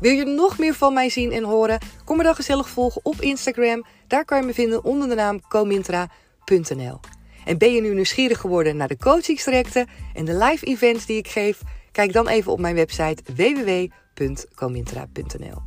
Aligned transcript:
Wil 0.00 0.12
je 0.12 0.24
nog 0.24 0.58
meer 0.58 0.74
van 0.74 0.92
mij 0.92 1.08
zien 1.08 1.32
en 1.32 1.44
horen? 1.44 1.78
Kom 2.04 2.16
me 2.16 2.22
dan 2.22 2.34
gezellig 2.34 2.68
volgen 2.68 3.00
op 3.04 3.20
Instagram. 3.20 3.84
Daar 4.06 4.24
kan 4.24 4.40
je 4.40 4.46
me 4.46 4.54
vinden 4.54 4.84
onder 4.84 5.08
de 5.08 5.14
naam 5.14 5.40
comintra.nl. 5.48 7.00
En 7.44 7.58
ben 7.58 7.72
je 7.72 7.80
nu 7.80 7.94
nieuwsgierig 7.94 8.38
geworden 8.38 8.76
naar 8.76 8.88
de 8.88 8.96
coachingstrajecten 8.96 9.86
en 10.14 10.24
de 10.24 10.36
live 10.36 10.66
events 10.66 11.06
die 11.06 11.16
ik 11.16 11.28
geef? 11.28 11.60
Kijk 11.92 12.12
dan 12.12 12.28
even 12.28 12.52
op 12.52 12.60
mijn 12.60 12.74
website 12.74 13.22
www.comintra.nl. 13.34 15.62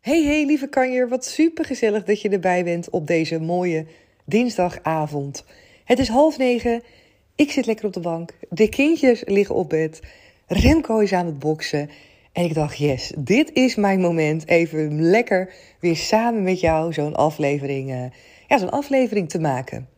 Hey 0.00 0.24
hey 0.24 0.44
lieve 0.44 0.68
kanjer, 0.68 1.08
wat 1.08 1.24
super 1.24 1.64
gezellig 1.64 2.04
dat 2.04 2.20
je 2.20 2.28
erbij 2.28 2.64
bent 2.64 2.90
op 2.90 3.06
deze 3.06 3.40
mooie 3.40 3.86
dinsdagavond. 4.24 5.44
Het 5.84 5.98
is 5.98 6.08
half 6.08 6.38
negen, 6.38 6.82
ik 7.36 7.50
zit 7.50 7.66
lekker 7.66 7.86
op 7.86 7.92
de 7.92 8.00
bank, 8.00 8.32
de 8.48 8.68
kindjes 8.68 9.22
liggen 9.24 9.54
op 9.54 9.68
bed, 9.68 10.00
Remco 10.46 10.98
is 10.98 11.12
aan 11.12 11.26
het 11.26 11.38
boksen 11.38 11.90
en 12.32 12.44
ik 12.44 12.54
dacht 12.54 12.78
yes, 12.78 13.12
dit 13.18 13.50
is 13.52 13.74
mijn 13.74 14.00
moment 14.00 14.48
even 14.48 15.00
lekker 15.00 15.52
weer 15.80 15.96
samen 15.96 16.42
met 16.42 16.60
jou 16.60 16.92
zo'n 16.92 17.14
aflevering, 17.14 17.90
uh, 17.90 18.04
ja, 18.48 18.58
zo'n 18.58 18.70
aflevering 18.70 19.28
te 19.28 19.40
maken. 19.40 19.88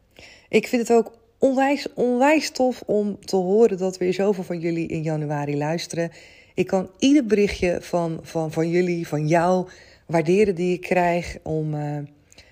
Ik 0.48 0.66
vind 0.66 0.88
het 0.88 0.96
ook 0.96 1.12
onwijs, 1.38 1.86
onwijs 1.94 2.50
tof 2.50 2.82
om 2.86 3.18
te 3.24 3.36
horen 3.36 3.78
dat 3.78 3.98
weer 3.98 4.14
zoveel 4.14 4.44
van 4.44 4.58
jullie 4.58 4.88
in 4.88 5.02
januari 5.02 5.56
luisteren. 5.56 6.10
Ik 6.54 6.66
kan 6.66 6.90
ieder 6.98 7.26
berichtje 7.26 7.78
van, 7.80 8.18
van, 8.22 8.52
van 8.52 8.68
jullie, 8.68 9.08
van 9.08 9.28
jou 9.28 9.68
waarderen 10.06 10.54
die 10.54 10.74
ik 10.74 10.80
krijg. 10.80 11.38
Om 11.42 11.74
uh, 11.74 11.98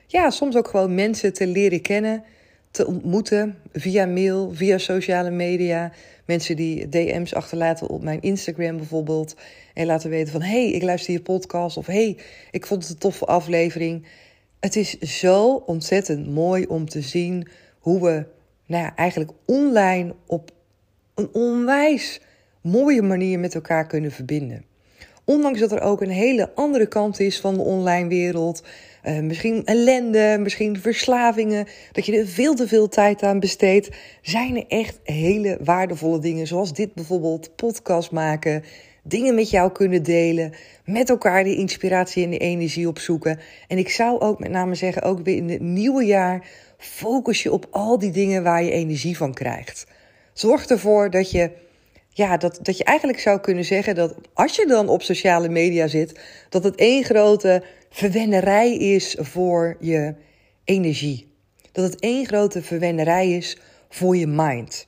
ja, 0.07 0.31
soms 0.31 0.57
ook 0.57 0.69
gewoon 0.69 0.95
mensen 0.95 1.33
te 1.33 1.47
leren 1.47 1.81
kennen, 1.81 2.25
te 2.77 2.87
ontmoeten 2.87 3.59
via 3.73 4.07
mail, 4.07 4.51
via 4.55 4.79
sociale 4.79 5.31
media. 5.31 5.93
Mensen 6.25 6.57
die 6.57 6.89
DM's 6.89 7.35
achterlaten 7.35 7.89
op 7.89 8.03
mijn 8.03 8.21
Instagram 8.21 8.77
bijvoorbeeld. 8.77 9.37
En 9.75 9.87
laten 9.87 10.11
weten 10.11 10.33
van, 10.33 10.43
hey, 10.43 10.71
ik 10.71 10.83
luister 10.83 11.13
je 11.13 11.21
podcast. 11.21 11.77
Of 11.77 11.87
hey, 11.87 12.17
ik 12.51 12.67
vond 12.67 12.83
het 12.83 12.93
een 12.93 12.99
toffe 12.99 13.25
aflevering. 13.25 14.07
Het 14.61 14.77
is 14.77 14.99
zo 14.99 15.55
ontzettend 15.55 16.29
mooi 16.29 16.67
om 16.67 16.89
te 16.89 17.01
zien 17.01 17.49
hoe 17.79 18.01
we 18.01 18.25
nou 18.67 18.83
ja, 18.83 18.97
eigenlijk 18.97 19.31
online 19.47 20.15
op 20.27 20.51
een 21.15 21.29
onwijs 21.33 22.21
mooie 22.61 23.03
manier 23.03 23.39
met 23.39 23.55
elkaar 23.55 23.87
kunnen 23.87 24.11
verbinden. 24.11 24.65
Ondanks 25.25 25.61
dat 25.61 25.73
er 25.73 25.81
ook 25.81 26.01
een 26.01 26.11
hele 26.11 26.55
andere 26.55 26.87
kant 26.87 27.21
is 27.21 27.41
van 27.41 27.55
de 27.55 27.63
online 27.63 28.09
wereld. 28.09 28.63
Uh, 29.09 29.19
misschien 29.19 29.65
ellende, 29.65 30.37
misschien 30.41 30.81
verslavingen. 30.81 31.67
Dat 31.93 32.07
je 32.07 32.19
er 32.19 32.27
veel 32.27 32.55
te 32.55 32.69
veel 32.69 32.89
tijd 32.89 33.23
aan 33.23 33.41
besteedt. 33.41 33.89
Zijn 34.23 34.57
er 34.57 34.65
echt 34.69 35.01
hele 35.03 35.59
waardevolle 35.65 36.19
dingen. 36.19 36.47
Zoals 36.47 36.73
dit 36.73 36.95
bijvoorbeeld. 36.95 37.57
Podcast 37.57 38.11
maken. 38.11 38.65
Dingen 39.03 39.35
met 39.35 39.51
jou 39.51 39.73
kunnen 39.73 40.03
delen. 40.03 40.53
Met 40.85 41.11
elkaar 41.11 41.45
die 41.45 41.57
inspiratie 41.57 42.25
en 42.25 42.31
de 42.31 42.39
energie 42.39 42.89
opzoeken. 42.89 43.39
En 43.69 43.79
ik 43.79 43.89
zou 43.89 44.21
ook 44.21 44.39
met 44.39 44.51
name 44.51 44.75
zeggen, 44.75 45.03
ook 45.03 45.21
weer 45.25 45.37
in 45.37 45.51
het 45.51 45.61
nieuwe 45.61 46.05
jaar. 46.05 46.47
Focus 46.79 47.43
je 47.43 47.53
op 47.53 47.67
al 47.71 47.99
die 47.99 48.11
dingen 48.11 48.43
waar 48.43 48.63
je 48.63 48.71
energie 48.71 49.17
van 49.17 49.35
krijgt. 49.35 49.87
Zorg 50.33 50.67
ervoor 50.67 51.11
dat 51.11 51.31
je 51.31 51.51
ja, 52.17 52.37
dat, 52.37 52.59
dat 52.63 52.77
je 52.79 52.85
eigenlijk 52.85 53.21
zou 53.21 53.41
kunnen 53.41 53.65
zeggen 53.65 53.95
dat 53.95 54.15
als 54.35 54.57
je 54.57 54.67
dan 54.67 54.89
op 54.89 55.03
sociale 55.03 55.49
media 55.49 55.87
zit, 55.87 56.21
dat 56.49 56.65
het 56.65 56.75
één 56.75 57.05
grote 57.05 57.63
verwennerij 57.91 58.77
is 58.77 59.17
voor 59.21 59.77
je 59.81 60.15
energie. 60.65 61.33
Dat 61.73 61.85
het 61.85 62.01
één 62.01 62.27
grote 62.27 62.63
verwennerij 62.63 63.31
is 63.31 63.59
voor 63.89 64.17
je 64.17 64.27
mind. 64.27 64.87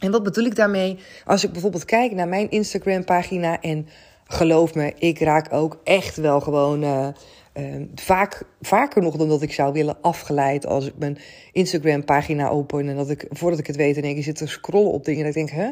En 0.00 0.10
wat 0.10 0.22
bedoel 0.22 0.44
ik 0.44 0.56
daarmee? 0.56 0.98
Als 1.24 1.44
ik 1.44 1.52
bijvoorbeeld 1.52 1.84
kijk 1.84 2.12
naar 2.12 2.28
mijn 2.28 2.50
Instagram-pagina 2.50 3.60
en 3.60 3.88
geloof 4.24 4.74
me, 4.74 4.92
ik 4.98 5.18
raak 5.18 5.52
ook 5.52 5.80
echt 5.84 6.16
wel 6.16 6.40
gewoon 6.40 6.82
uh, 6.82 7.08
uh, 7.54 7.82
vaak, 7.94 8.42
vaker 8.60 9.02
nog 9.02 9.16
dan 9.16 9.28
dat 9.28 9.42
ik 9.42 9.52
zou 9.52 9.72
willen 9.72 9.96
afgeleid 10.00 10.66
als 10.66 10.86
ik 10.86 10.94
mijn 10.98 11.18
Instagram-pagina 11.52 12.48
open 12.48 12.88
en 12.88 12.96
dat 12.96 13.10
ik 13.10 13.26
voordat 13.30 13.58
ik 13.58 13.66
het 13.66 13.76
weet 13.76 13.96
in 13.96 14.02
één 14.02 14.14
keer 14.14 14.22
zit 14.22 14.36
te 14.36 14.46
scrollen 14.46 14.92
op 14.92 15.04
dingen 15.04 15.22
en 15.22 15.28
ik 15.28 15.34
denk, 15.34 15.50
hè, 15.50 15.70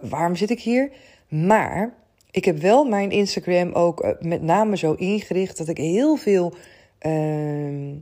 waarom 0.00 0.36
zit 0.36 0.50
ik 0.50 0.60
hier? 0.60 0.90
Maar 1.28 1.94
ik 2.30 2.44
heb 2.44 2.58
wel 2.58 2.84
mijn 2.84 3.10
Instagram 3.10 3.72
ook 3.72 4.04
uh, 4.04 4.10
met 4.20 4.42
name 4.42 4.76
zo 4.76 4.92
ingericht 4.92 5.56
dat 5.56 5.68
ik 5.68 5.76
heel 5.76 6.16
veel 6.16 6.54
ehm, 6.98 7.94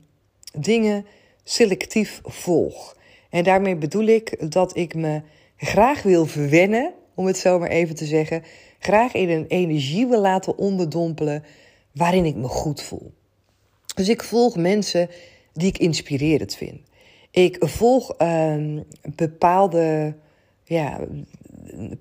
dingen 0.53 1.07
selectief 1.45 2.21
volg. 2.25 2.97
En 3.31 3.45
daarmee 3.45 3.77
bedoel 3.77 4.07
ik 4.07 4.51
dat 4.51 4.77
ik 4.77 4.95
me 4.95 5.23
graag 5.57 6.03
wil 6.03 6.27
verwennen, 6.27 6.93
om 7.15 7.27
het 7.27 7.39
zo 7.39 7.59
maar 7.59 7.69
even 7.69 7.95
te 7.95 8.05
zeggen, 8.05 8.43
graag 8.79 9.13
in 9.15 9.31
een 9.31 9.47
energie 9.47 10.07
wil 10.07 10.21
laten 10.21 10.59
onderdompelen 10.59 11.45
waarin 11.97 12.25
ik 12.25 12.35
me 12.35 12.49
goed 12.49 12.83
voel. 12.83 13.13
Dus 13.95 14.09
ik 14.09 14.23
volg 14.23 14.57
mensen 14.57 15.09
die 15.53 15.69
ik 15.69 15.79
inspirerend 15.79 16.55
vind. 16.55 16.81
Ik 17.31 17.57
volg 17.61 18.15
uh, 18.23 18.81
bepaalde 19.15 20.15
ja, 20.65 20.99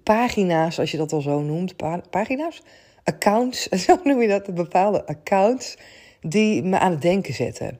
pagina's, 0.03 0.79
als 0.79 0.91
je 0.91 0.97
dat 0.97 1.13
al 1.13 1.21
zo 1.21 1.41
noemt. 1.41 1.75
pagina's? 2.09 2.61
Accounts, 3.03 3.67
zo 3.85 3.99
noem 4.03 4.21
je 4.21 4.27
dat. 4.27 4.53
Bepaalde 4.53 5.05
accounts 5.05 5.77
die 6.21 6.63
me 6.63 6.79
aan 6.79 6.91
het 6.91 7.01
denken 7.01 7.33
zetten. 7.33 7.79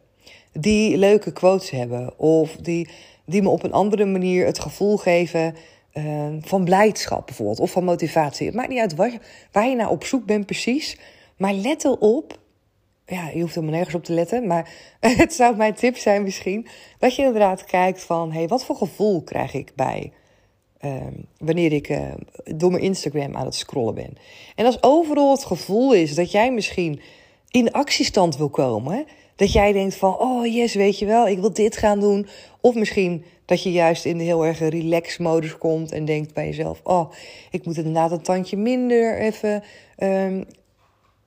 Die 0.51 0.97
leuke 0.97 1.31
quotes 1.31 1.69
hebben. 1.69 2.19
Of 2.19 2.55
die, 2.55 2.89
die 3.25 3.41
me 3.41 3.49
op 3.49 3.63
een 3.63 3.73
andere 3.73 4.05
manier 4.05 4.45
het 4.45 4.59
gevoel 4.59 4.97
geven 4.97 5.55
uh, 5.93 6.27
van 6.39 6.63
blijdschap 6.63 7.25
bijvoorbeeld. 7.25 7.59
Of 7.59 7.71
van 7.71 7.83
motivatie. 7.83 8.45
Het 8.45 8.55
maakt 8.55 8.69
niet 8.69 8.79
uit 8.79 8.95
waar, 8.95 9.11
waar 9.51 9.67
je 9.67 9.75
nou 9.75 9.89
op 9.89 10.03
zoek 10.03 10.25
bent 10.25 10.45
precies. 10.45 10.97
Maar 11.37 11.53
let 11.53 11.85
erop, 11.85 12.39
ja, 13.05 13.29
je 13.29 13.41
hoeft 13.41 13.55
helemaal 13.55 13.75
nergens 13.75 13.95
op 13.95 14.03
te 14.03 14.13
letten, 14.13 14.47
maar 14.47 14.69
het 14.99 15.33
zou 15.33 15.55
mijn 15.55 15.73
tip 15.73 15.97
zijn 15.97 16.23
misschien, 16.23 16.67
dat 16.99 17.15
je 17.15 17.23
inderdaad 17.23 17.63
kijkt 17.63 18.03
van, 18.03 18.31
hé, 18.31 18.37
hey, 18.37 18.47
wat 18.47 18.65
voor 18.65 18.75
gevoel 18.75 19.23
krijg 19.23 19.53
ik 19.53 19.71
bij 19.75 20.11
uh, 20.85 20.91
wanneer 21.37 21.73
ik 21.73 21.89
uh, 21.89 22.13
door 22.43 22.71
mijn 22.71 22.83
Instagram 22.83 23.35
aan 23.35 23.45
het 23.45 23.55
scrollen 23.55 23.95
ben. 23.95 24.13
En 24.55 24.65
als 24.65 24.83
overal 24.83 25.31
het 25.31 25.45
gevoel 25.45 25.93
is 25.93 26.15
dat 26.15 26.31
jij 26.31 26.51
misschien 26.51 27.01
in 27.49 27.71
actiestand 27.71 28.37
wil 28.37 28.49
komen, 28.49 29.05
dat 29.35 29.51
jij 29.51 29.71
denkt 29.71 29.95
van, 29.95 30.19
oh 30.19 30.45
yes, 30.53 30.73
weet 30.73 30.99
je 30.99 31.05
wel, 31.05 31.27
ik 31.27 31.39
wil 31.39 31.53
dit 31.53 31.77
gaan 31.77 31.99
doen. 31.99 32.27
Of 32.61 32.75
misschien 32.75 33.23
dat 33.45 33.63
je 33.63 33.71
juist 33.71 34.05
in 34.05 34.17
de 34.17 34.23
heel 34.23 34.45
erg 34.45 34.59
relax-modus 34.59 35.57
komt 35.57 35.91
en 35.91 36.05
denkt 36.05 36.33
bij 36.33 36.45
jezelf, 36.45 36.81
oh, 36.83 37.11
ik 37.51 37.65
moet 37.65 37.77
inderdaad 37.77 38.11
een 38.11 38.21
tandje 38.21 38.57
minder 38.57 39.19
even 39.19 39.63
um, 39.97 40.45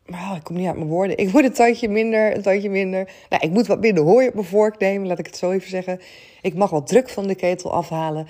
Ik 0.09 0.43
kom 0.43 0.57
niet 0.57 0.67
uit 0.67 0.77
mijn 0.77 0.89
woorden. 0.89 1.19
Ik 1.19 1.33
moet 1.33 1.45
een 1.45 1.53
tandje 1.53 1.89
minder, 1.89 2.37
een 2.37 2.43
tandje 2.43 2.71
minder. 2.71 3.11
Nou, 3.29 3.43
ik 3.43 3.51
moet 3.51 3.67
wat 3.67 3.81
minder 3.81 4.05
hooi 4.05 4.29
op 4.29 4.35
mijn 4.35 4.47
vork 4.47 4.79
nemen, 4.79 5.09
laat 5.09 5.19
ik 5.19 5.27
het 5.27 5.37
zo 5.37 5.51
even 5.51 5.69
zeggen. 5.69 6.01
Ik 6.43 6.55
mag 6.55 6.71
wat 6.71 6.87
druk 6.87 7.09
van 7.09 7.27
de 7.27 7.35
ketel 7.35 7.73
afhalen. 7.73 8.27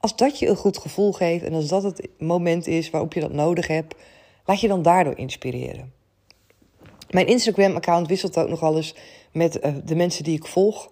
Als 0.00 0.16
dat 0.16 0.38
je 0.38 0.48
een 0.48 0.56
goed 0.56 0.78
gevoel 0.78 1.12
geeft 1.12 1.44
en 1.44 1.54
als 1.54 1.68
dat 1.68 1.82
het 1.82 2.08
moment 2.18 2.66
is 2.66 2.90
waarop 2.90 3.12
je 3.12 3.20
dat 3.20 3.32
nodig 3.32 3.66
hebt, 3.66 3.94
laat 4.44 4.60
je 4.60 4.68
dan 4.68 4.82
daardoor 4.82 5.18
inspireren. 5.18 5.92
Mijn 7.10 7.26
Instagram-account 7.26 8.08
wisselt 8.08 8.38
ook 8.38 8.48
nog 8.48 8.62
eens 8.62 8.94
met 9.32 9.64
uh, 9.64 9.74
de 9.84 9.94
mensen 9.94 10.24
die 10.24 10.36
ik 10.36 10.46
volg. 10.46 10.90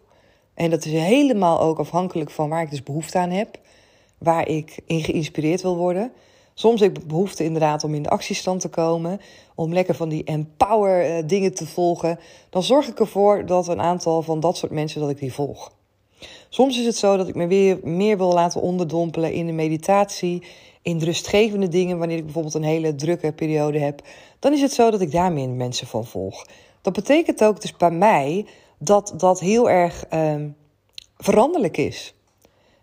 En 0.55 0.71
dat 0.71 0.85
is 0.85 0.93
helemaal 0.93 1.61
ook 1.61 1.79
afhankelijk 1.79 2.31
van 2.31 2.49
waar 2.49 2.63
ik 2.63 2.71
dus 2.71 2.83
behoefte 2.83 3.19
aan 3.19 3.31
heb. 3.31 3.59
Waar 4.19 4.49
ik 4.49 4.81
in 4.87 5.03
geïnspireerd 5.03 5.63
wil 5.63 5.77
worden. 5.77 6.13
Soms 6.55 6.81
heb 6.81 6.99
ik 6.99 7.07
behoefte 7.07 7.45
inderdaad 7.45 7.85
om 7.85 7.95
in 7.95 8.03
de 8.03 8.09
actiestand 8.09 8.61
te 8.61 8.69
komen, 8.69 9.21
om 9.55 9.73
lekker 9.73 9.95
van 9.95 10.09
die 10.09 10.25
empower 10.25 11.05
eh, 11.05 11.23
dingen 11.27 11.55
te 11.55 11.67
volgen. 11.67 12.19
Dan 12.51 12.63
zorg 12.63 12.89
ik 12.89 13.01
ervoor 13.01 13.47
dat 13.47 13.69
een 13.69 13.81
aantal 13.81 14.23
van 14.23 14.41
dat 14.41 14.57
soort 14.57 14.73
mensen 14.73 15.01
dat 15.01 15.11
ik 15.11 15.19
die 15.19 15.33
volg. 15.33 15.73
Soms 16.49 16.79
is 16.79 16.87
het 16.87 16.97
zo 16.97 17.17
dat 17.17 17.29
ik 17.29 17.35
me 17.35 17.47
weer 17.47 17.79
meer 17.83 18.17
wil 18.17 18.33
laten 18.33 18.61
onderdompelen 18.61 19.33
in 19.33 19.47
de 19.47 19.53
meditatie, 19.53 20.43
in 20.83 20.99
de 20.99 21.05
rustgevende 21.05 21.69
dingen, 21.69 21.99
wanneer 21.99 22.17
ik 22.17 22.25
bijvoorbeeld 22.25 22.55
een 22.55 22.63
hele 22.63 22.95
drukke 22.95 23.33
periode 23.33 23.79
heb. 23.79 24.03
Dan 24.39 24.53
is 24.53 24.61
het 24.61 24.73
zo 24.73 24.91
dat 24.91 25.01
ik 25.01 25.13
daar 25.13 25.33
meer 25.33 25.49
mensen 25.49 25.87
van 25.87 26.07
volg. 26.07 26.47
Dat 26.83 26.93
betekent 26.93 27.45
ook 27.45 27.61
dus 27.61 27.77
bij 27.77 27.91
mij 27.91 28.47
dat 28.79 29.15
dat 29.17 29.41
heel 29.41 29.71
erg 29.71 30.05
uh, 30.15 30.35
veranderlijk 31.17 31.77
is 31.77 32.15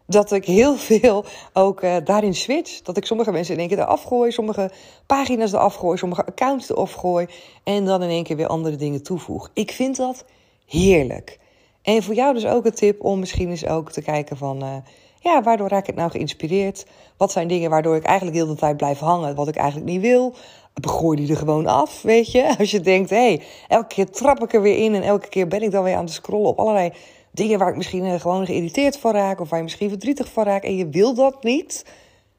dat 0.07 0.31
ik 0.31 0.45
heel 0.45 0.75
veel 0.75 1.25
ook 1.53 1.83
uh, 1.83 1.95
daarin 2.03 2.35
switch. 2.35 2.81
Dat 2.81 2.97
ik 2.97 3.05
sommige 3.05 3.31
mensen 3.31 3.53
in 3.53 3.59
één 3.59 3.69
keer 3.69 3.79
eraf 3.79 4.03
gooi, 4.03 4.31
sommige 4.31 4.71
pagina's 5.05 5.53
eraf 5.53 5.75
gooi, 5.75 5.97
sommige 5.97 6.25
accounts 6.25 6.69
eraf 6.69 6.93
gooi. 6.93 7.27
En 7.63 7.85
dan 7.85 8.03
in 8.03 8.09
één 8.09 8.23
keer 8.23 8.35
weer 8.35 8.47
andere 8.47 8.75
dingen 8.75 9.03
toevoeg. 9.03 9.49
Ik 9.53 9.71
vind 9.71 9.95
dat 9.95 10.25
heerlijk. 10.65 11.39
En 11.81 12.03
voor 12.03 12.13
jou 12.13 12.33
dus 12.33 12.45
ook 12.45 12.65
een 12.65 12.73
tip 12.73 13.03
om 13.03 13.19
misschien 13.19 13.49
eens 13.49 13.67
ook 13.67 13.91
te 13.91 14.01
kijken 14.01 14.37
van... 14.37 14.63
Uh, 14.63 14.75
ja, 15.19 15.43
waardoor 15.43 15.67
raak 15.67 15.87
ik 15.87 15.95
nou 15.95 16.11
geïnspireerd? 16.11 16.85
Wat 17.17 17.31
zijn 17.31 17.47
dingen 17.47 17.69
waardoor 17.69 17.95
ik 17.95 18.03
eigenlijk 18.03 18.37
heel 18.37 18.47
de 18.47 18.55
tijd 18.55 18.77
blijf 18.77 18.99
hangen, 18.99 19.35
wat 19.35 19.47
ik 19.47 19.55
eigenlijk 19.55 19.91
niet 19.91 20.01
wil? 20.01 20.33
Begooi 20.73 21.17
die 21.17 21.29
er 21.29 21.37
gewoon 21.37 21.67
af, 21.67 22.01
weet 22.01 22.31
je? 22.31 22.53
Als 22.59 22.71
je 22.71 22.79
denkt, 22.79 23.09
hé, 23.09 23.15
hey, 23.15 23.41
elke 23.67 23.87
keer 23.87 24.09
trap 24.09 24.43
ik 24.43 24.53
er 24.53 24.61
weer 24.61 24.77
in 24.77 24.95
en 24.95 25.03
elke 25.03 25.29
keer 25.29 25.47
ben 25.47 25.61
ik 25.61 25.71
dan 25.71 25.83
weer 25.83 25.95
aan 25.95 26.03
het 26.05 26.13
scrollen 26.13 26.49
op 26.49 26.59
allerlei 26.59 26.91
dingen 27.37 27.59
waar 27.59 27.69
ik 27.69 27.75
misschien 27.75 28.05
eh, 28.05 28.19
gewoon 28.19 28.45
geïrriteerd 28.45 28.97
van 28.97 29.11
raak 29.11 29.39
of 29.39 29.49
waar 29.49 29.57
je 29.57 29.63
misschien 29.63 29.89
verdrietig 29.89 30.31
van 30.31 30.43
raakt 30.43 30.65
en 30.65 30.75
je 30.75 30.89
wil 30.89 31.13
dat 31.13 31.43
niet, 31.43 31.85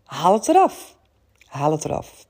haal 0.05 0.33
het 0.33 0.49
eraf. 0.49 0.97
Haal 1.47 1.73
het 1.73 1.85
eraf. 1.85 2.27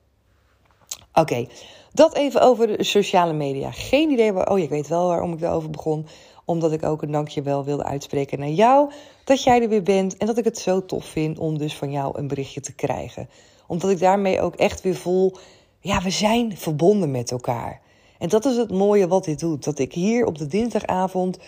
Oké, 1.12 1.46
dat 1.92 2.14
even 2.14 2.40
over 2.40 2.66
de 2.66 2.84
sociale 2.84 3.32
media. 3.32 3.70
Geen 3.70 4.10
idee 4.10 4.32
waar. 4.32 4.50
Oh, 4.50 4.58
ik 4.58 4.68
weet 4.68 4.88
wel 4.88 5.06
waarom 5.06 5.32
ik 5.32 5.40
erover 5.40 5.70
begon. 5.70 6.06
Omdat 6.44 6.72
ik 6.72 6.82
ook 6.82 7.02
een 7.02 7.12
dankjewel 7.12 7.64
wilde 7.64 7.84
uitspreken 7.84 8.38
naar 8.38 8.48
jou. 8.48 8.90
Dat 9.24 9.42
jij 9.42 9.62
er 9.62 9.68
weer 9.68 9.82
bent. 9.82 10.16
En 10.16 10.26
dat 10.26 10.38
ik 10.38 10.44
het 10.44 10.58
zo 10.58 10.84
tof 10.84 11.04
vind 11.04 11.38
om 11.38 11.58
dus 11.58 11.76
van 11.76 11.90
jou 11.90 12.18
een 12.18 12.28
berichtje 12.28 12.60
te 12.60 12.74
krijgen. 12.74 13.28
Omdat 13.66 13.90
ik 13.90 13.98
daarmee 13.98 14.40
ook 14.40 14.54
echt 14.54 14.80
weer 14.80 14.96
voel. 14.96 15.36
Ja, 15.80 16.02
we 16.02 16.10
zijn 16.10 16.56
verbonden 16.56 17.10
met 17.10 17.30
elkaar. 17.30 17.80
En 18.18 18.28
dat 18.28 18.44
is 18.44 18.56
het 18.56 18.70
mooie 18.70 19.08
wat 19.08 19.24
dit 19.24 19.40
doet. 19.40 19.64
Dat 19.64 19.78
ik 19.78 19.92
hier 19.92 20.26
op 20.26 20.38
de 20.38 20.46
dinsdagavond 20.46 21.38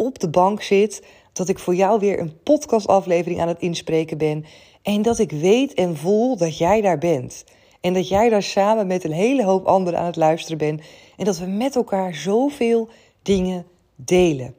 op 0.00 0.18
de 0.18 0.28
bank 0.28 0.62
zit. 0.62 1.02
Dat 1.32 1.48
ik 1.48 1.58
voor 1.58 1.74
jou 1.74 2.00
weer 2.00 2.20
een 2.20 2.42
podcastaflevering 2.42 3.40
aan 3.40 3.48
het 3.48 3.60
inspreken 3.60 4.18
ben. 4.18 4.44
En 4.82 5.02
dat 5.02 5.18
ik 5.18 5.30
weet 5.30 5.74
en 5.74 5.96
voel 5.96 6.36
dat 6.36 6.58
jij 6.58 6.80
daar 6.80 6.98
bent. 6.98 7.44
En 7.80 7.94
dat 7.94 8.08
jij 8.08 8.28
daar 8.28 8.42
samen 8.42 8.86
met 8.86 9.04
een 9.04 9.12
hele 9.12 9.44
hoop 9.44 9.64
anderen 9.64 9.98
aan 9.98 10.06
het 10.06 10.16
luisteren 10.16 10.58
bent. 10.58 10.80
En 11.16 11.24
dat 11.24 11.38
we 11.38 11.46
met 11.46 11.76
elkaar 11.76 12.14
zoveel 12.14 12.88
dingen 13.22 13.66
delen. 13.96 14.54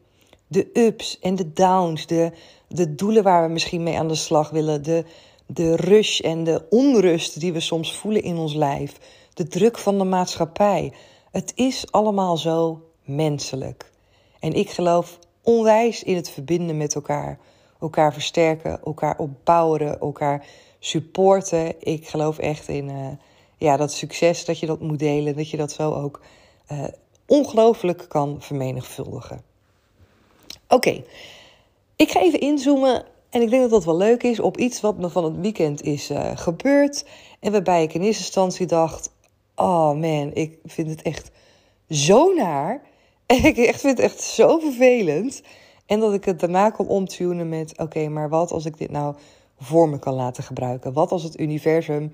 De 0.48 0.70
ups 0.74 1.20
en 1.20 1.36
de 1.36 1.54
downs, 1.54 2.08
de, 2.08 2.32
de 2.68 2.96
doelen 2.96 3.24
waar 3.24 3.48
we 3.48 3.54
misschien 3.54 3.84
mee 3.84 3.98
aan 3.98 4.08
de 4.08 4.16
slag 4.16 4.50
willen. 4.50 4.84
De, 4.84 5.06
de 5.46 5.76
rush 5.76 6.20
en 6.20 6.44
de 6.44 6.66
onrust 6.70 7.40
die 7.40 7.54
we 7.54 7.60
soms 7.60 7.96
voelen 7.96 8.24
in 8.24 8.38
ons 8.38 8.54
lijf. 8.54 8.98
De 9.34 9.48
druk 9.48 9.78
van 9.78 9.98
de 9.98 10.04
maatschappij. 10.04 10.94
Het 11.32 11.52
is 11.56 11.92
allemaal 11.92 12.38
zo 12.38 12.82
menselijk. 13.04 13.92
En 14.40 14.54
ik 14.54 14.70
geloof 14.70 15.20
onwijs 15.44 16.04
in 16.04 16.16
het 16.16 16.30
verbinden 16.30 16.78
met 16.78 16.96
elkaar. 16.96 17.40
Elkaar 17.80 18.14
versterken, 18.14 18.80
elkaar 18.84 19.18
opbouwen, 19.18 20.00
elkaar 20.00 20.46
supporten. 20.80 21.74
Ik 21.80 22.08
geloof 22.08 22.38
echt 22.38 22.68
in 22.68 22.90
uh, 22.90 23.08
ja, 23.58 23.78
dat 23.78 23.92
succes, 23.94 24.46
dat 24.46 24.60
je 24.60 24.66
dat 24.66 24.80
moet 24.80 25.00
delen. 25.00 25.36
Dat 25.36 25.50
je 25.50 25.58
dat 25.58 25.72
zo 25.72 25.94
ook 25.94 26.22
uh, 26.72 26.84
ongelooflijk 27.26 28.06
kan 28.08 28.36
vermenigvuldigen. 28.40 29.42
Oké, 30.68 31.04
ik 31.96 32.12
ga 32.12 32.22
even 32.22 32.40
inzoomen. 32.40 33.06
En 33.30 33.42
ik 33.42 33.50
denk 33.50 33.62
dat 33.62 33.72
dat 33.72 33.86
wel 33.86 33.98
leuk 33.98 34.24
is 34.24 34.40
op 34.40 34.58
iets 34.58 34.82
wat 34.82 34.98
me 34.98 35.10
van 35.10 35.24
het 35.24 35.38
weekend 35.38 35.82
is 35.82 36.10
uh, 36.10 36.32
gebeurd. 36.36 37.06
En 37.40 37.52
waarbij 37.52 37.84
ik 37.84 37.94
in 37.94 38.02
eerste 38.02 38.24
instantie 38.24 38.66
dacht: 38.66 39.12
Oh 39.56 39.92
man, 39.92 40.32
ik 40.34 40.58
vind 40.66 40.90
het 40.90 41.02
echt 41.02 41.32
zo 41.90 42.34
naar 42.34 42.82
ik 43.52 43.58
echt 43.58 43.82
vind 43.82 43.98
het 43.98 44.06
echt 44.06 44.22
zo 44.22 44.60
vervelend. 44.60 45.42
En 45.86 46.00
dat 46.00 46.14
ik 46.14 46.26
het 46.26 46.40
daarna 46.40 46.70
kon 46.70 46.88
omtunen 46.88 47.50
met: 47.50 47.78
oké, 47.78 48.08
maar 48.08 48.30
wat 48.30 48.52
als 48.52 48.66
ik 48.66 48.78
dit 48.78 48.92
nou 48.92 49.16
voor 49.60 49.90
me 49.90 50.00
kan 50.00 50.14
laten 50.14 50.44
gebruiken? 50.44 50.94
Wat 50.94 51.12
als 51.12 51.24
het 51.24 51.40
universum 51.40 52.14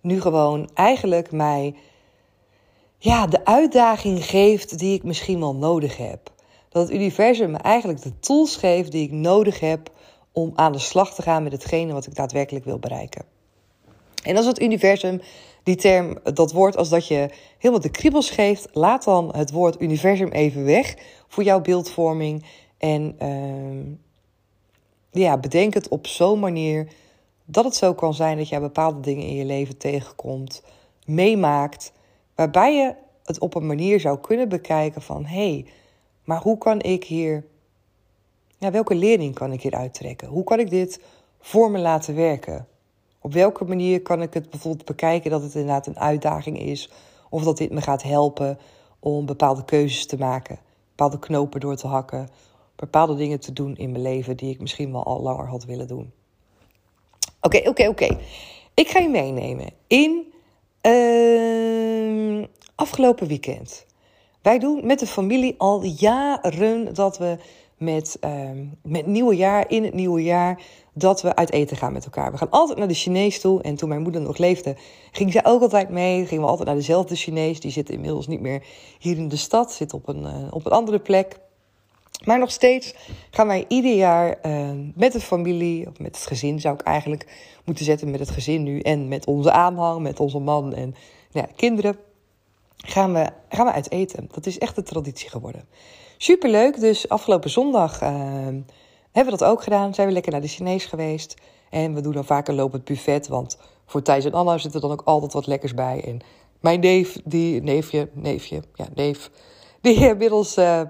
nu 0.00 0.20
gewoon 0.20 0.70
eigenlijk 0.74 1.32
mij 1.32 1.74
ja, 2.98 3.26
de 3.26 3.44
uitdaging 3.44 4.24
geeft 4.24 4.78
die 4.78 4.94
ik 4.94 5.02
misschien 5.02 5.40
wel 5.40 5.54
nodig 5.54 5.96
heb? 5.96 6.32
Dat 6.68 6.82
het 6.82 6.96
universum 6.96 7.50
me 7.50 7.58
eigenlijk 7.58 8.02
de 8.02 8.18
tools 8.18 8.56
geeft 8.56 8.92
die 8.92 9.02
ik 9.02 9.12
nodig 9.12 9.60
heb 9.60 9.90
om 10.32 10.52
aan 10.54 10.72
de 10.72 10.78
slag 10.78 11.14
te 11.14 11.22
gaan 11.22 11.42
met 11.42 11.52
hetgene 11.52 11.92
wat 11.92 12.06
ik 12.06 12.14
daadwerkelijk 12.14 12.64
wil 12.64 12.78
bereiken. 12.78 13.24
En 14.22 14.36
als 14.36 14.46
het 14.46 14.60
universum 14.60 15.20
die 15.68 15.76
term, 15.76 16.18
dat 16.22 16.52
woord 16.52 16.76
als 16.76 16.88
dat 16.88 17.08
je 17.08 17.30
helemaal 17.58 17.82
de 17.82 17.90
kriebels 17.90 18.30
geeft, 18.30 18.68
laat 18.72 19.04
dan 19.04 19.34
het 19.36 19.50
woord 19.50 19.80
universum 19.80 20.28
even 20.28 20.64
weg 20.64 20.96
voor 21.28 21.42
jouw 21.42 21.60
beeldvorming. 21.60 22.44
En 22.78 23.16
uh, 23.22 25.22
ja, 25.22 25.38
bedenk 25.38 25.74
het 25.74 25.88
op 25.88 26.06
zo'n 26.06 26.38
manier 26.38 26.88
dat 27.44 27.64
het 27.64 27.74
zo 27.74 27.94
kan 27.94 28.14
zijn 28.14 28.36
dat 28.36 28.48
jij 28.48 28.60
bepaalde 28.60 29.00
dingen 29.00 29.26
in 29.26 29.34
je 29.34 29.44
leven 29.44 29.76
tegenkomt, 29.76 30.62
meemaakt, 31.04 31.92
waarbij 32.34 32.74
je 32.74 32.94
het 33.24 33.38
op 33.38 33.54
een 33.54 33.66
manier 33.66 34.00
zou 34.00 34.18
kunnen 34.18 34.48
bekijken 34.48 35.02
van 35.02 35.24
hé, 35.24 35.50
hey, 35.50 35.66
maar 36.24 36.40
hoe 36.40 36.58
kan 36.58 36.82
ik 36.82 37.04
hier, 37.04 37.44
ja, 38.58 38.70
welke 38.70 38.94
leerling 38.94 39.34
kan 39.34 39.52
ik 39.52 39.62
hier 39.62 39.74
uittrekken? 39.74 40.28
Hoe 40.28 40.44
kan 40.44 40.58
ik 40.58 40.70
dit 40.70 41.00
voor 41.40 41.70
me 41.70 41.78
laten 41.78 42.14
werken? 42.14 42.66
Op 43.28 43.34
welke 43.34 43.64
manier 43.64 44.02
kan 44.02 44.22
ik 44.22 44.34
het 44.34 44.50
bijvoorbeeld 44.50 44.84
bekijken 44.84 45.30
dat 45.30 45.42
het 45.42 45.54
inderdaad 45.54 45.86
een 45.86 45.98
uitdaging 45.98 46.58
is? 46.58 46.90
Of 47.30 47.42
dat 47.42 47.56
dit 47.56 47.70
me 47.70 47.80
gaat 47.80 48.02
helpen 48.02 48.58
om 48.98 49.26
bepaalde 49.26 49.64
keuzes 49.64 50.06
te 50.06 50.18
maken, 50.18 50.58
bepaalde 50.88 51.18
knopen 51.18 51.60
door 51.60 51.76
te 51.76 51.86
hakken, 51.86 52.28
bepaalde 52.76 53.14
dingen 53.14 53.40
te 53.40 53.52
doen 53.52 53.76
in 53.76 53.90
mijn 53.90 54.02
leven 54.02 54.36
die 54.36 54.50
ik 54.50 54.60
misschien 54.60 54.92
wel 54.92 55.04
al 55.04 55.22
langer 55.22 55.46
had 55.46 55.64
willen 55.64 55.88
doen. 55.88 56.12
Oké, 57.40 57.68
oké, 57.68 57.88
oké. 57.88 58.18
Ik 58.74 58.88
ga 58.88 58.98
je 58.98 59.08
meenemen 59.08 59.70
in 59.86 60.32
uh, 60.82 62.44
afgelopen 62.74 63.26
weekend. 63.26 63.86
Wij 64.42 64.58
doen 64.58 64.86
met 64.86 64.98
de 64.98 65.06
familie 65.06 65.54
al 65.58 65.84
jaren 65.84 66.94
dat 66.94 67.18
we 67.18 67.38
met, 67.78 68.18
uh, 68.24 68.50
met 68.82 69.06
nieuwe 69.06 69.36
jaar, 69.36 69.70
in 69.70 69.84
het 69.84 69.94
nieuwe 69.94 70.22
jaar, 70.22 70.60
dat 70.92 71.22
we 71.22 71.36
uit 71.36 71.52
eten 71.52 71.76
gaan 71.76 71.92
met 71.92 72.04
elkaar. 72.04 72.30
We 72.30 72.38
gaan 72.38 72.50
altijd 72.50 72.78
naar 72.78 72.88
de 72.88 72.94
Chinees 72.94 73.40
toe. 73.40 73.62
En 73.62 73.74
toen 73.74 73.88
mijn 73.88 74.02
moeder 74.02 74.20
nog 74.20 74.38
leefde, 74.38 74.76
ging 75.12 75.32
zij 75.32 75.44
ook 75.44 75.62
altijd 75.62 75.88
mee. 75.88 76.26
Gingen 76.26 76.44
we 76.44 76.50
altijd 76.50 76.66
naar 76.68 76.76
dezelfde 76.76 77.14
Chinees. 77.14 77.60
Die 77.60 77.70
zit 77.70 77.90
inmiddels 77.90 78.26
niet 78.26 78.40
meer 78.40 78.62
hier 78.98 79.16
in 79.16 79.28
de 79.28 79.36
stad, 79.36 79.72
zit 79.72 79.92
op 79.92 80.08
een, 80.08 80.22
uh, 80.22 80.34
op 80.50 80.66
een 80.66 80.72
andere 80.72 80.98
plek. 80.98 81.38
Maar 82.24 82.38
nog 82.38 82.50
steeds 82.50 82.94
gaan 83.30 83.46
wij 83.46 83.64
ieder 83.68 83.94
jaar 83.94 84.38
uh, 84.46 84.70
met 84.94 85.12
de 85.12 85.20
familie, 85.20 85.88
of 85.88 85.98
met 85.98 86.16
het 86.16 86.26
gezin 86.26 86.60
zou 86.60 86.74
ik 86.74 86.80
eigenlijk 86.80 87.26
moeten 87.64 87.84
zetten, 87.84 88.10
met 88.10 88.20
het 88.20 88.30
gezin 88.30 88.62
nu. 88.62 88.80
En 88.80 89.08
met 89.08 89.26
onze 89.26 89.52
aanhang, 89.52 90.00
met 90.00 90.20
onze 90.20 90.38
man 90.38 90.74
en 90.74 90.94
nou 91.32 91.46
ja, 91.46 91.52
kinderen. 91.56 91.96
Gaan 92.76 93.12
we, 93.12 93.30
gaan 93.48 93.66
we 93.66 93.72
uit 93.72 93.90
eten. 93.90 94.28
Dat 94.32 94.46
is 94.46 94.58
echt 94.58 94.76
een 94.76 94.84
traditie 94.84 95.28
geworden. 95.28 95.68
Superleuk. 96.20 96.80
Dus 96.80 97.08
afgelopen 97.08 97.50
zondag 97.50 98.02
uh, 98.02 98.08
hebben 99.12 99.32
we 99.32 99.38
dat 99.38 99.44
ook 99.44 99.62
gedaan. 99.62 99.94
Zijn 99.94 100.06
we 100.06 100.12
lekker 100.12 100.32
naar 100.32 100.40
de 100.40 100.48
Chinees 100.48 100.84
geweest. 100.84 101.34
En 101.70 101.94
we 101.94 102.00
doen 102.00 102.12
dan 102.12 102.24
vaak 102.24 102.48
een 102.48 102.54
lopend 102.54 102.84
buffet. 102.84 103.28
Want 103.28 103.58
voor 103.86 104.02
Thijs 104.02 104.24
en 104.24 104.32
Anna 104.32 104.58
zit 104.58 104.74
er 104.74 104.80
dan 104.80 104.90
ook 104.90 105.02
altijd 105.04 105.32
wat 105.32 105.46
lekkers 105.46 105.74
bij. 105.74 106.02
En 106.04 106.20
mijn 106.60 106.80
neef, 106.80 107.16
die 107.24 107.62
neefje, 107.62 108.08
neefje, 108.12 108.62
ja, 108.74 108.86
neef, 108.94 109.30
die 109.80 109.94
inmiddels 110.08 110.58
uh, 110.58 110.80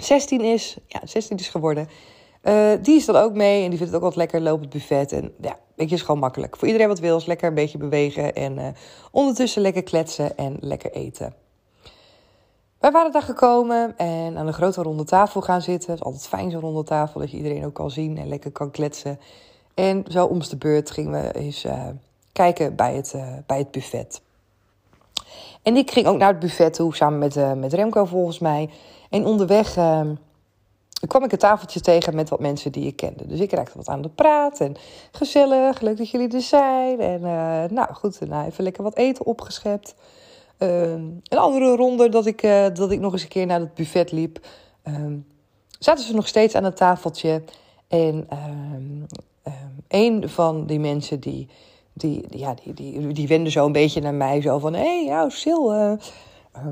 16 0.00 0.40
is, 0.40 0.76
ja, 0.86 1.00
16 1.04 1.36
is 1.36 1.48
geworden. 1.48 1.88
Uh, 2.42 2.72
die 2.82 2.96
is 2.96 3.04
dan 3.04 3.16
ook 3.16 3.34
mee 3.34 3.62
en 3.62 3.68
die 3.68 3.78
vindt 3.78 3.92
het 3.92 4.02
ook 4.02 4.08
wat 4.08 4.16
lekker 4.16 4.40
lopend 4.40 4.70
buffet. 4.70 5.12
En 5.12 5.32
ja, 5.40 5.58
weet 5.74 5.88
je, 5.88 5.94
is 5.94 6.02
gewoon 6.02 6.20
makkelijk. 6.20 6.56
Voor 6.56 6.66
iedereen 6.66 6.88
wat 6.88 6.98
wil, 6.98 7.16
is 7.16 7.26
lekker 7.26 7.48
een 7.48 7.54
beetje 7.54 7.78
bewegen 7.78 8.34
en 8.34 8.74
ondertussen 9.10 9.62
lekker 9.62 9.82
kletsen 9.82 10.36
en 10.36 10.56
lekker 10.60 10.92
eten. 10.92 11.34
Wij 12.80 12.90
waren 12.90 13.12
daar 13.12 13.22
gekomen 13.22 13.98
en 13.98 14.38
aan 14.38 14.46
een 14.46 14.52
grote 14.52 14.82
ronde 14.82 15.04
tafel 15.04 15.40
gaan 15.40 15.62
zitten. 15.62 15.90
Het 15.90 15.98
is 15.98 16.04
altijd 16.04 16.26
fijn 16.26 16.50
zo'n 16.50 16.60
ronde 16.60 16.84
tafel, 16.84 17.20
dat 17.20 17.30
je 17.30 17.36
iedereen 17.36 17.64
ook 17.64 17.74
kan 17.74 17.90
zien 17.90 18.18
en 18.18 18.28
lekker 18.28 18.50
kan 18.50 18.70
kletsen. 18.70 19.20
En 19.74 20.04
zo 20.08 20.26
om 20.26 20.38
de 20.38 20.56
beurt 20.56 20.90
gingen 20.90 21.22
we 21.22 21.32
eens 21.32 21.64
uh, 21.64 21.86
kijken 22.32 22.76
bij 22.76 22.94
het, 22.94 23.12
uh, 23.16 23.26
bij 23.46 23.58
het 23.58 23.70
buffet. 23.70 24.20
En 25.62 25.76
ik 25.76 25.90
ging 25.90 26.06
ook 26.06 26.18
naar 26.18 26.28
het 26.28 26.38
buffet 26.38 26.74
toe, 26.74 26.94
samen 26.94 27.18
met, 27.18 27.36
uh, 27.36 27.52
met 27.52 27.72
Remco 27.72 28.04
volgens 28.04 28.38
mij. 28.38 28.70
En 29.10 29.26
onderweg 29.26 29.72
kwam 31.06 31.24
ik 31.24 31.32
een 31.32 31.38
tafeltje 31.38 31.80
tegen 31.80 32.14
met 32.14 32.28
wat 32.28 32.40
mensen 32.40 32.72
die 32.72 32.86
ik 32.86 32.96
kende. 32.96 33.26
Dus 33.26 33.40
ik 33.40 33.52
raakte 33.52 33.76
wat 33.76 33.88
aan 33.88 34.02
de 34.02 34.08
praat 34.08 34.60
en 34.60 34.76
gezellig, 35.10 35.80
leuk 35.80 35.96
dat 35.96 36.10
jullie 36.10 36.34
er 36.34 36.40
zijn. 36.40 37.00
En 37.00 37.20
nou 37.74 37.92
goed, 37.92 38.20
nou, 38.20 38.46
even 38.46 38.64
lekker 38.64 38.82
wat 38.82 38.96
eten 38.96 39.26
opgeschept. 39.26 39.94
Uh, 40.62 40.92
een 40.92 41.22
andere 41.28 41.76
ronde 41.76 42.08
dat 42.08 42.26
ik, 42.26 42.42
uh, 42.42 42.66
dat 42.72 42.90
ik 42.90 43.00
nog 43.00 43.12
eens 43.12 43.22
een 43.22 43.28
keer 43.28 43.46
naar 43.46 43.60
het 43.60 43.74
buffet 43.74 44.12
liep. 44.12 44.46
Um, 44.84 45.26
zaten 45.78 46.04
ze 46.04 46.14
nog 46.14 46.28
steeds 46.28 46.54
aan 46.54 46.64
het 46.64 46.76
tafeltje. 46.76 47.42
En 47.88 48.28
um, 48.32 49.06
een 49.88 50.28
van 50.28 50.66
die 50.66 50.80
mensen 50.80 51.20
die, 51.20 51.48
die, 51.92 52.24
ja, 52.30 52.54
die, 52.64 52.74
die, 52.74 53.12
die 53.12 53.28
wende 53.28 53.50
zo 53.50 53.66
een 53.66 53.72
beetje 53.72 54.00
naar 54.00 54.14
mij. 54.14 54.40
Zo 54.40 54.58
van, 54.58 54.74
hé, 54.74 54.80
hey, 54.80 55.04
jou, 55.04 55.30
Sil. 55.40 55.62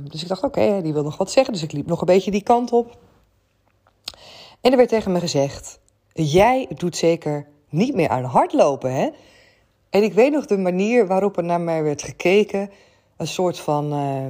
dus 0.03 0.23
ik 0.23 0.29
dacht, 0.29 0.43
oké, 0.43 0.83
die 0.83 0.93
wil 0.93 1.03
nog 1.03 1.17
wat 1.17 1.31
zeggen. 1.31 1.53
Dus 1.53 1.63
ik 1.63 1.73
liep 1.73 1.87
nog 1.87 2.01
een 2.01 2.07
beetje 2.07 2.31
die 2.31 2.43
kant 2.43 2.73
op. 2.73 2.99
En 4.61 4.71
er 4.71 4.77
werd 4.77 4.89
tegen 4.89 5.13
me 5.13 5.21
gezegd: 5.21 5.79
Jij 6.13 6.69
doet 6.77 6.97
zeker 6.97 7.47
niet 7.69 7.95
meer 7.95 8.09
aan 8.09 8.25
hardlopen, 8.25 8.95
hè? 8.95 9.09
En 9.91 10.03
ik 10.03 10.13
weet 10.13 10.33
nog 10.33 10.47
de 10.47 10.59
manier 10.59 11.07
waarop 11.07 11.37
er 11.37 11.45
naar 11.45 11.61
mij 11.61 11.83
werd 11.83 12.03
gekeken. 12.03 12.71
Een 13.19 13.27
soort 13.27 13.59
van. 13.59 13.93
Uh, 13.93 14.27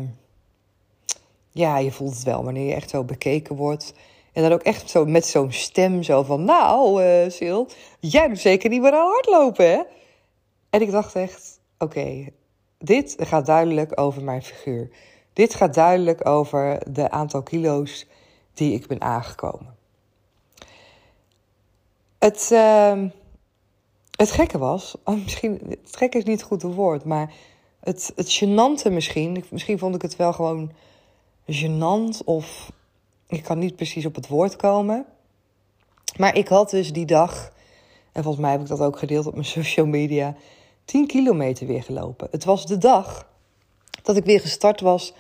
ja, 1.59 1.79
je 1.79 1.93
voelt 1.93 2.15
het 2.15 2.23
wel 2.23 2.45
wanneer 2.45 2.67
je 2.67 2.75
echt 2.75 2.91
zo 2.91 3.05
bekeken 3.05 3.57
wordt. 3.57 3.95
En 4.33 4.43
dan 4.43 4.53
ook 4.53 4.63
echt 4.63 4.91
zo 4.91 5.05
met 5.05 5.27
zo'n 5.27 5.53
stem 5.53 6.03
zo 6.03 6.23
van... 6.23 6.45
Nou, 6.45 7.05
uh, 7.05 7.31
Sil, 7.37 7.61
jij 8.01 8.29
doet 8.29 8.39
zeker 8.39 8.71
niet 8.71 8.81
meer 8.81 8.93
aan 8.93 9.11
hardlopen, 9.11 9.71
hè? 9.71 9.83
En 10.71 10.81
ik 10.81 10.91
dacht 10.91 11.15
echt, 11.15 11.61
oké, 11.79 12.27
dit 12.79 13.17
gaat 13.19 13.47
duidelijk 13.47 14.01
over 14.01 14.25
mijn 14.25 14.43
figuur. 14.43 14.91
Dit 15.33 15.55
gaat 15.55 15.75
duidelijk 15.75 16.29
over 16.29 16.93
de 16.93 17.11
aantal 17.11 17.43
kilo's 17.43 18.07
die 18.55 18.73
ik 18.73 18.87
ben 18.87 19.01
aangekomen. 19.01 19.77
Het, 22.19 22.51
uh, 22.53 23.03
het 24.17 24.31
gekke 24.31 24.59
was, 24.59 24.97
oh, 25.05 25.23
misschien, 25.23 25.61
het 25.69 25.97
gekke 25.97 26.19
is 26.19 26.25
niet 26.25 26.41
het 26.41 26.49
goede 26.49 26.67
woord, 26.67 27.05
maar 27.05 27.33
het, 27.81 28.13
het 28.17 28.39
gênante 28.43 28.91
misschien, 28.91 29.45
misschien 29.51 29.79
vond 29.79 29.95
ik 29.95 30.03
het 30.03 30.17
wel 30.17 30.33
gewoon 30.33 30.73
gênant 31.53 32.25
of 32.25 32.73
ik 33.29 33.43
kan 33.43 33.59
niet 33.59 33.77
precies 33.77 34.07
op 34.07 34.15
het 34.15 34.29
woord 34.29 34.57
komen. 34.57 35.07
Maar 36.17 36.37
ik 36.37 36.49
had 36.49 36.71
dus 36.71 36.93
die 36.93 37.07
dag, 37.07 37.53
en 38.13 38.23
volgens 38.23 38.43
mij 38.43 38.53
heb 38.53 38.61
ik 38.61 38.69
dat 38.69 38.81
ook 38.81 38.99
gedeeld 38.99 39.27
op 39.27 39.33
mijn 39.33 39.45
social 39.59 39.87
media, 39.87 40.37
10 40.85 41.07
kilometer 41.07 41.67
weer 41.67 41.83
gelopen. 41.83 42.29
Het 42.31 42.45
was 42.45 42.67
de 42.67 42.79
dag 42.79 43.29
dat 44.03 44.17
ik 44.17 44.25
weer 44.25 44.41
gestart 44.41 44.81
was 44.81 45.13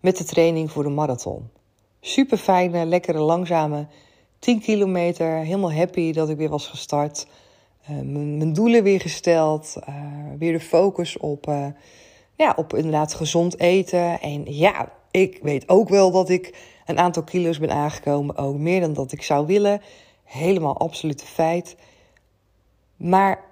met 0.00 0.16
de 0.16 0.24
training 0.24 0.70
voor 0.70 0.82
de 0.82 0.88
marathon. 0.88 1.50
Super 2.00 2.38
fijne, 2.38 2.84
lekkere, 2.84 3.18
langzame 3.18 3.86
10 4.44 4.60
kilometer, 4.60 5.36
helemaal 5.36 5.72
happy 5.72 6.12
dat 6.12 6.28
ik 6.28 6.36
weer 6.36 6.48
was 6.48 6.66
gestart. 6.66 7.26
Uh, 7.90 8.00
mijn, 8.00 8.52
doelen 8.52 8.82
weer 8.82 9.00
gesteld. 9.00 9.76
Uh, 9.88 9.94
weer 10.38 10.52
de 10.52 10.60
focus 10.60 11.16
op, 11.16 11.48
uh, 11.48 11.66
ja, 12.36 12.52
op 12.56 12.74
inderdaad 12.74 13.14
gezond 13.14 13.58
eten. 13.58 14.20
En 14.20 14.44
ja, 14.44 14.92
ik 15.10 15.38
weet 15.42 15.68
ook 15.68 15.88
wel 15.88 16.10
dat 16.10 16.28
ik 16.28 16.72
een 16.86 16.98
aantal 16.98 17.22
kilo's 17.22 17.58
ben 17.58 17.70
aangekomen. 17.70 18.36
Ook 18.36 18.56
meer 18.56 18.80
dan 18.80 18.92
dat 18.92 19.12
ik 19.12 19.22
zou 19.22 19.46
willen. 19.46 19.80
Helemaal 20.24 20.78
absolute 20.78 21.26
feit. 21.26 21.76
Maar 22.96 23.44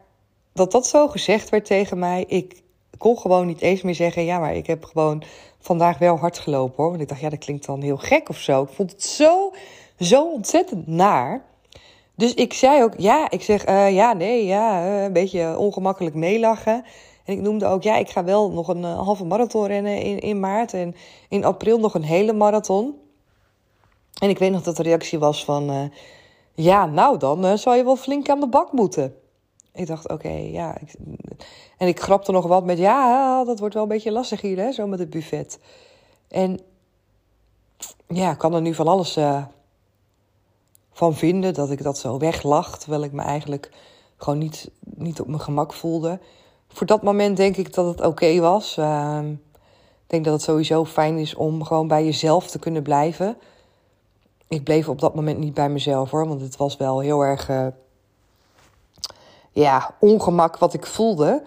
dat 0.52 0.72
dat 0.72 0.86
zo 0.86 1.08
gezegd 1.08 1.48
werd 1.48 1.64
tegen 1.64 1.98
mij, 1.98 2.24
ik 2.28 2.62
kon 2.98 3.18
gewoon 3.18 3.46
niet 3.46 3.60
eens 3.60 3.82
meer 3.82 3.94
zeggen: 3.94 4.24
ja, 4.24 4.38
maar 4.38 4.54
ik 4.54 4.66
heb 4.66 4.84
gewoon 4.84 5.22
vandaag 5.58 5.98
wel 5.98 6.16
hard 6.16 6.38
gelopen 6.38 6.76
hoor. 6.76 6.90
Want 6.90 7.02
ik 7.02 7.08
dacht, 7.08 7.20
ja, 7.20 7.28
dat 7.28 7.38
klinkt 7.38 7.66
dan 7.66 7.80
heel 7.80 7.96
gek 7.96 8.28
of 8.28 8.38
zo. 8.38 8.62
Ik 8.62 8.68
vond 8.68 8.90
het 8.90 9.02
zo 9.02 9.52
zo 9.98 10.32
ontzettend 10.32 10.86
naar. 10.86 11.44
Dus 12.14 12.34
ik 12.34 12.52
zei 12.52 12.82
ook, 12.82 12.92
ja, 12.96 13.30
ik 13.30 13.42
zeg, 13.42 13.68
uh, 13.68 13.94
ja, 13.94 14.12
nee, 14.12 14.46
ja, 14.46 14.84
uh, 14.84 15.02
een 15.02 15.12
beetje 15.12 15.58
ongemakkelijk 15.58 16.14
meelachen. 16.14 16.84
En 17.24 17.34
ik 17.34 17.40
noemde 17.40 17.66
ook, 17.66 17.82
ja, 17.82 17.96
ik 17.96 18.10
ga 18.10 18.24
wel 18.24 18.50
nog 18.50 18.68
een 18.68 18.82
uh, 18.82 19.00
halve 19.00 19.24
marathon 19.24 19.66
rennen 19.66 20.02
in, 20.02 20.18
in 20.18 20.40
maart. 20.40 20.74
En 20.74 20.94
in 21.28 21.44
april 21.44 21.78
nog 21.78 21.94
een 21.94 22.02
hele 22.02 22.32
marathon. 22.32 22.94
En 24.18 24.28
ik 24.28 24.38
weet 24.38 24.50
nog 24.50 24.62
dat 24.62 24.76
de 24.76 24.82
reactie 24.82 25.18
was 25.18 25.44
van, 25.44 25.90
ja, 26.54 26.86
nou 26.86 27.18
dan 27.18 27.58
zou 27.58 27.76
je 27.76 27.84
wel 27.84 27.96
flink 27.96 28.28
aan 28.28 28.40
de 28.40 28.48
bak 28.48 28.72
moeten. 28.72 29.14
Ik 29.72 29.86
dacht, 29.86 30.08
oké, 30.08 30.28
ja. 30.28 30.76
Ik, 30.80 30.94
en 31.78 31.88
ik 31.88 32.00
grapte 32.00 32.32
nog 32.32 32.46
wat 32.46 32.64
met, 32.64 32.78
ja, 32.78 33.44
dat 33.44 33.58
wordt 33.58 33.74
wel 33.74 33.82
een 33.82 33.88
beetje 33.88 34.12
lastig 34.12 34.40
hier, 34.40 34.58
hè, 34.58 34.72
zo 34.72 34.86
met 34.86 34.98
het 34.98 35.10
buffet. 35.10 35.58
En 36.28 36.60
ja, 38.08 38.34
kan 38.34 38.54
er 38.54 38.60
nu 38.60 38.74
van 38.74 38.88
alles 38.88 39.18
van 40.92 41.14
vinden 41.14 41.54
dat 41.54 41.70
ik 41.70 41.82
dat 41.82 41.98
zo 41.98 42.18
weglacht, 42.18 42.80
terwijl 42.80 43.02
ik 43.02 43.12
me 43.12 43.22
eigenlijk 43.22 43.70
gewoon 44.16 44.38
niet, 44.38 44.70
niet 44.80 45.20
op 45.20 45.26
mijn 45.26 45.40
gemak 45.40 45.72
voelde. 45.72 46.18
Voor 46.68 46.86
dat 46.86 47.02
moment 47.02 47.36
denk 47.36 47.56
ik 47.56 47.74
dat 47.74 47.86
het 47.86 48.00
oké 48.06 48.40
was. 48.40 48.76
Uh, 48.76 49.18
ik 50.02 50.06
denk 50.06 50.24
dat 50.24 50.32
het 50.32 50.42
sowieso 50.42 50.84
fijn 50.84 51.18
is 51.18 51.34
om 51.34 51.64
gewoon 51.64 51.88
bij 51.88 52.04
jezelf 52.04 52.46
te 52.46 52.58
kunnen 52.58 52.82
blijven. 52.82 53.36
Ik 54.48 54.64
bleef 54.64 54.88
op 54.88 55.00
dat 55.00 55.14
moment 55.14 55.38
niet 55.38 55.54
bij 55.54 55.68
mezelf 55.68 56.10
hoor, 56.10 56.28
want 56.28 56.40
het 56.40 56.56
was 56.56 56.76
wel 56.76 57.00
heel 57.00 57.20
erg 57.20 57.48
uh, 57.48 57.66
ja, 59.52 59.94
ongemak 59.98 60.58
wat 60.58 60.74
ik 60.74 60.86
voelde. 60.86 61.42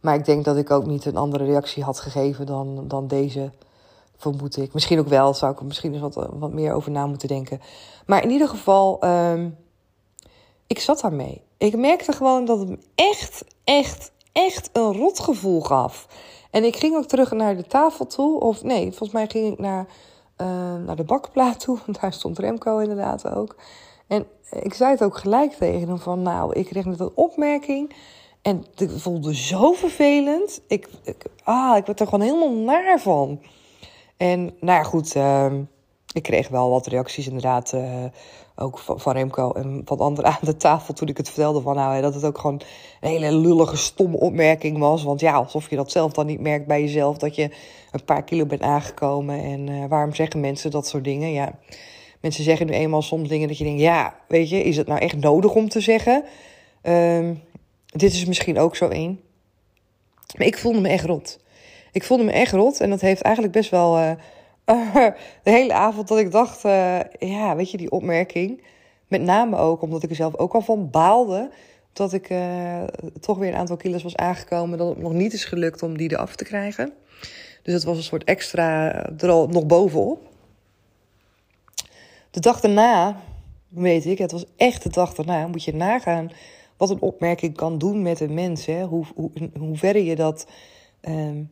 Maar 0.00 0.14
ik 0.14 0.24
denk 0.24 0.44
dat 0.44 0.56
ik 0.56 0.70
ook 0.70 0.86
niet 0.86 1.04
een 1.04 1.16
andere 1.16 1.44
reactie 1.44 1.82
had 1.82 2.00
gegeven 2.00 2.46
dan, 2.46 2.88
dan 2.88 3.06
deze 3.06 3.50
vermoed 4.30 4.56
ik. 4.56 4.72
Misschien 4.72 4.98
ook 4.98 5.08
wel, 5.08 5.34
zou 5.34 5.52
ik 5.52 5.58
er 5.58 5.64
misschien 5.64 5.92
eens 5.92 6.00
wat, 6.00 6.16
eh, 6.16 6.24
wat 6.32 6.52
meer 6.52 6.72
over 6.72 6.90
na 6.90 7.06
moeten 7.06 7.28
denken. 7.28 7.60
Maar 8.06 8.22
in 8.22 8.30
ieder 8.30 8.48
geval, 8.48 9.04
um, 9.04 9.56
ik 10.66 10.78
zat 10.78 11.00
daarmee. 11.00 11.42
Ik 11.58 11.76
merkte 11.76 12.12
gewoon 12.12 12.44
dat 12.44 12.58
het 12.58 12.68
me 12.68 12.78
echt, 12.94 13.44
echt, 13.64 14.12
echt 14.32 14.70
een 14.72 14.92
rotgevoel 14.92 15.60
gaf. 15.60 16.06
En 16.50 16.64
ik 16.64 16.76
ging 16.76 16.96
ook 16.96 17.06
terug 17.06 17.32
naar 17.32 17.56
de 17.56 17.66
tafel 17.66 18.06
toe. 18.06 18.40
Of 18.40 18.62
nee, 18.62 18.88
volgens 18.88 19.12
mij 19.12 19.26
ging 19.28 19.52
ik 19.52 19.58
naar, 19.58 19.86
uh, 20.36 20.46
naar 20.86 20.96
de 20.96 21.04
bakplaat 21.04 21.60
toe. 21.60 21.78
Want 21.86 22.00
daar 22.00 22.12
stond 22.12 22.38
Remco 22.38 22.78
inderdaad 22.78 23.28
ook. 23.28 23.56
En 24.06 24.26
ik 24.50 24.74
zei 24.74 24.90
het 24.90 25.04
ook 25.04 25.16
gelijk 25.16 25.52
tegen 25.52 25.88
hem 25.88 25.98
van... 25.98 26.22
Nou, 26.22 26.52
ik 26.52 26.66
kreeg 26.66 26.84
net 26.84 27.00
een 27.00 27.12
opmerking... 27.14 27.94
En 28.44 28.64
het 28.74 28.92
voelde 28.96 29.34
zo 29.34 29.72
vervelend. 29.72 30.60
Ik, 30.66 30.88
ah, 31.42 31.76
ik 31.76 31.86
werd 31.86 32.00
er 32.00 32.06
gewoon 32.06 32.26
helemaal 32.26 32.52
naar 32.52 33.00
van. 33.00 33.40
En 34.16 34.44
nou 34.44 34.78
ja, 34.78 34.82
goed, 34.82 35.16
uh, 35.16 35.52
ik 36.12 36.22
kreeg 36.22 36.48
wel 36.48 36.70
wat 36.70 36.86
reacties 36.86 37.26
inderdaad. 37.26 37.72
Uh, 37.72 38.04
ook 38.56 38.78
van, 38.78 39.12
Remco 39.12 39.52
en 39.52 39.82
van 39.84 39.98
anderen 39.98 40.30
aan 40.32 40.38
de 40.40 40.56
tafel 40.56 40.94
toen 40.94 41.08
ik 41.08 41.16
het 41.16 41.26
vertelde. 41.26 41.60
Van 41.60 41.74
nou, 41.74 42.00
dat 42.00 42.14
het 42.14 42.24
ook 42.24 42.38
gewoon 42.38 42.60
een 43.00 43.08
hele 43.08 43.32
lullige, 43.32 43.76
stomme 43.76 44.16
opmerking 44.16 44.78
was. 44.78 45.02
Want 45.02 45.20
ja, 45.20 45.32
alsof 45.32 45.70
je 45.70 45.76
dat 45.76 45.90
zelf 45.90 46.12
dan 46.12 46.26
niet 46.26 46.40
merkt 46.40 46.66
bij 46.66 46.80
jezelf. 46.80 47.16
Dat 47.16 47.34
je 47.34 47.50
een 47.90 48.04
paar 48.04 48.24
kilo 48.24 48.46
bent 48.46 48.62
aangekomen. 48.62 49.42
En 49.42 49.66
uh, 49.66 49.84
waarom 49.88 50.14
zeggen 50.14 50.40
mensen 50.40 50.70
dat 50.70 50.86
soort 50.86 51.04
dingen? 51.04 51.32
Ja, 51.32 51.58
mensen 52.20 52.44
zeggen 52.44 52.66
nu 52.66 52.72
eenmaal 52.72 53.02
soms 53.02 53.28
dingen 53.28 53.48
dat 53.48 53.58
je 53.58 53.64
denkt... 53.64 53.80
Ja, 53.80 54.14
weet 54.28 54.48
je, 54.48 54.62
is 54.62 54.76
het 54.76 54.86
nou 54.86 55.00
echt 55.00 55.16
nodig 55.16 55.54
om 55.54 55.68
te 55.68 55.80
zeggen? 55.80 56.24
Uh, 56.82 57.30
dit 57.86 58.12
is 58.12 58.24
misschien 58.24 58.58
ook 58.58 58.76
zo 58.76 58.88
één. 58.88 59.20
Maar 60.36 60.46
ik 60.46 60.58
voelde 60.58 60.80
me 60.80 60.88
echt 60.88 61.04
rot. 61.04 61.38
Ik 61.94 62.04
voelde 62.04 62.24
me 62.24 62.32
echt 62.32 62.52
rot 62.52 62.80
en 62.80 62.90
dat 62.90 63.00
heeft 63.00 63.22
eigenlijk 63.22 63.54
best 63.54 63.70
wel 63.70 63.98
uh, 63.98 64.10
de 65.42 65.50
hele 65.50 65.72
avond 65.72 66.08
dat 66.08 66.18
ik 66.18 66.30
dacht, 66.30 66.64
uh, 66.64 67.00
ja, 67.18 67.56
weet 67.56 67.70
je, 67.70 67.76
die 67.76 67.90
opmerking. 67.90 68.62
Met 69.08 69.22
name 69.22 69.56
ook 69.56 69.82
omdat 69.82 70.02
ik 70.02 70.10
er 70.10 70.16
zelf 70.16 70.36
ook 70.36 70.54
al 70.54 70.60
van 70.60 70.90
baalde 70.90 71.50
dat 71.92 72.12
ik 72.12 72.30
uh, 72.30 72.82
toch 73.20 73.38
weer 73.38 73.48
een 73.48 73.58
aantal 73.58 73.76
kilo's 73.76 74.02
was 74.02 74.16
aangekomen. 74.16 74.78
Dat 74.78 74.88
het 74.88 74.98
nog 74.98 75.12
niet 75.12 75.32
is 75.32 75.44
gelukt 75.44 75.82
om 75.82 75.96
die 75.96 76.10
eraf 76.10 76.36
te 76.36 76.44
krijgen. 76.44 76.92
Dus 77.62 77.74
het 77.74 77.84
was 77.84 77.96
een 77.96 78.02
soort 78.02 78.24
extra 78.24 78.92
er 79.18 79.30
al 79.30 79.46
nog 79.46 79.66
bovenop. 79.66 80.28
De 82.30 82.40
dag 82.40 82.60
daarna, 82.60 83.20
weet 83.68 84.06
ik, 84.06 84.18
het 84.18 84.32
was 84.32 84.44
echt 84.56 84.82
de 84.82 84.90
dag 84.90 85.14
daarna, 85.14 85.46
moet 85.46 85.64
je 85.64 85.74
nagaan 85.74 86.30
wat 86.76 86.90
een 86.90 87.00
opmerking 87.00 87.56
kan 87.56 87.78
doen 87.78 88.02
met 88.02 88.20
een 88.20 88.34
mens. 88.34 88.66
Hè? 88.66 88.84
Hoe, 88.84 89.04
hoe, 89.14 89.30
hoe 89.58 89.76
ver 89.76 89.98
je 89.98 90.16
dat 90.16 90.46
um, 91.08 91.50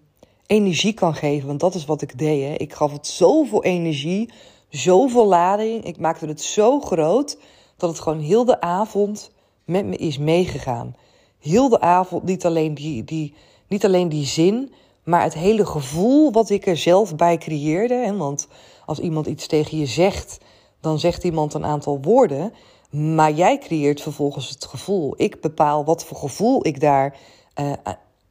energie 0.52 0.92
kan 0.92 1.14
geven. 1.14 1.46
Want 1.46 1.60
dat 1.60 1.74
is 1.74 1.84
wat 1.84 2.02
ik 2.02 2.18
deed. 2.18 2.42
Hè. 2.42 2.54
Ik 2.54 2.72
gaf 2.72 2.92
het 2.92 3.06
zoveel 3.06 3.64
energie, 3.64 4.30
zoveel 4.68 5.26
lading. 5.26 5.84
Ik 5.84 5.98
maakte 5.98 6.26
het 6.26 6.42
zo 6.42 6.80
groot 6.80 7.38
dat 7.76 7.90
het 7.90 8.00
gewoon 8.00 8.20
heel 8.20 8.44
de 8.44 8.60
avond 8.60 9.30
met 9.64 9.86
me 9.86 9.96
is 9.96 10.18
meegegaan. 10.18 10.96
Heel 11.38 11.68
de 11.68 11.80
avond 11.80 12.22
niet 12.22 12.44
alleen 12.44 12.74
die, 12.74 13.04
die, 13.04 13.34
niet 13.68 13.84
alleen 13.84 14.08
die 14.08 14.26
zin, 14.26 14.72
maar 15.04 15.22
het 15.22 15.34
hele 15.34 15.66
gevoel 15.66 16.32
wat 16.32 16.50
ik 16.50 16.66
er 16.66 16.76
zelf 16.76 17.16
bij 17.16 17.38
creëerde. 17.38 17.94
Hè. 17.94 18.16
Want 18.16 18.48
als 18.86 18.98
iemand 18.98 19.26
iets 19.26 19.46
tegen 19.46 19.78
je 19.78 19.86
zegt, 19.86 20.38
dan 20.80 20.98
zegt 20.98 21.24
iemand 21.24 21.54
een 21.54 21.64
aantal 21.64 21.98
woorden. 22.02 22.52
Maar 22.90 23.32
jij 23.32 23.58
creëert 23.58 24.00
vervolgens 24.00 24.48
het 24.48 24.64
gevoel. 24.64 25.14
Ik 25.16 25.40
bepaal 25.40 25.84
wat 25.84 26.04
voor 26.04 26.16
gevoel 26.16 26.66
ik 26.66 26.80
daar 26.80 27.16
uh, 27.60 27.72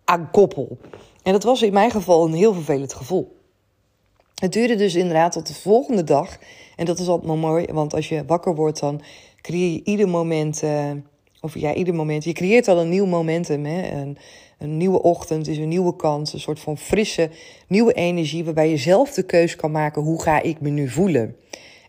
aan 0.06 0.30
koppel. 0.32 0.78
En 1.24 1.32
dat 1.32 1.44
was 1.44 1.62
in 1.62 1.74
mijn 1.74 1.92
geval 1.92 2.26
een 2.26 2.34
heel 2.34 2.54
vervelend 2.54 2.94
gevoel. 2.94 3.40
Het 4.36 4.54
duurde 4.54 4.76
dus 4.76 4.96
inderdaad 4.96 5.32
tot 5.32 5.48
de 5.48 5.54
volgende 5.54 6.04
dag. 6.04 6.38
En 6.76 6.86
dat 6.86 7.00
is 7.00 7.08
altijd 7.08 7.40
mooi, 7.40 7.66
want 7.72 7.94
als 7.94 8.10
je 8.10 8.26
wakker 8.26 8.56
wordt, 8.56 8.80
dan 8.80 9.02
creëer 9.42 9.72
je 9.72 9.82
ieder 9.84 10.10
moment. 10.10 10.64
Uh, 10.64 10.92
of 11.42 11.56
ja, 11.56 11.74
ieder 11.74 11.94
moment. 11.94 12.24
Je 12.24 12.34
creëert 12.34 12.68
al 12.68 12.80
een 12.80 12.90
nieuw 12.90 13.06
momentum. 13.06 13.66
Hè? 13.66 14.02
Een, 14.02 14.18
een 14.58 14.78
nieuwe 14.78 15.02
ochtend 15.02 15.48
is 15.48 15.58
een 15.58 15.68
nieuwe 15.68 15.96
kans. 15.96 16.34
Een 16.34 16.40
soort 16.40 16.60
van 16.60 16.78
frisse, 16.78 17.30
nieuwe 17.68 17.94
energie. 17.94 18.44
Waarbij 18.44 18.70
je 18.70 18.78
zelf 18.78 19.14
de 19.14 19.24
keus 19.24 19.56
kan 19.56 19.72
maken: 19.72 20.02
hoe 20.02 20.22
ga 20.22 20.42
ik 20.42 20.62
me 20.62 20.70
nu 20.70 20.90
voelen? 20.90 21.36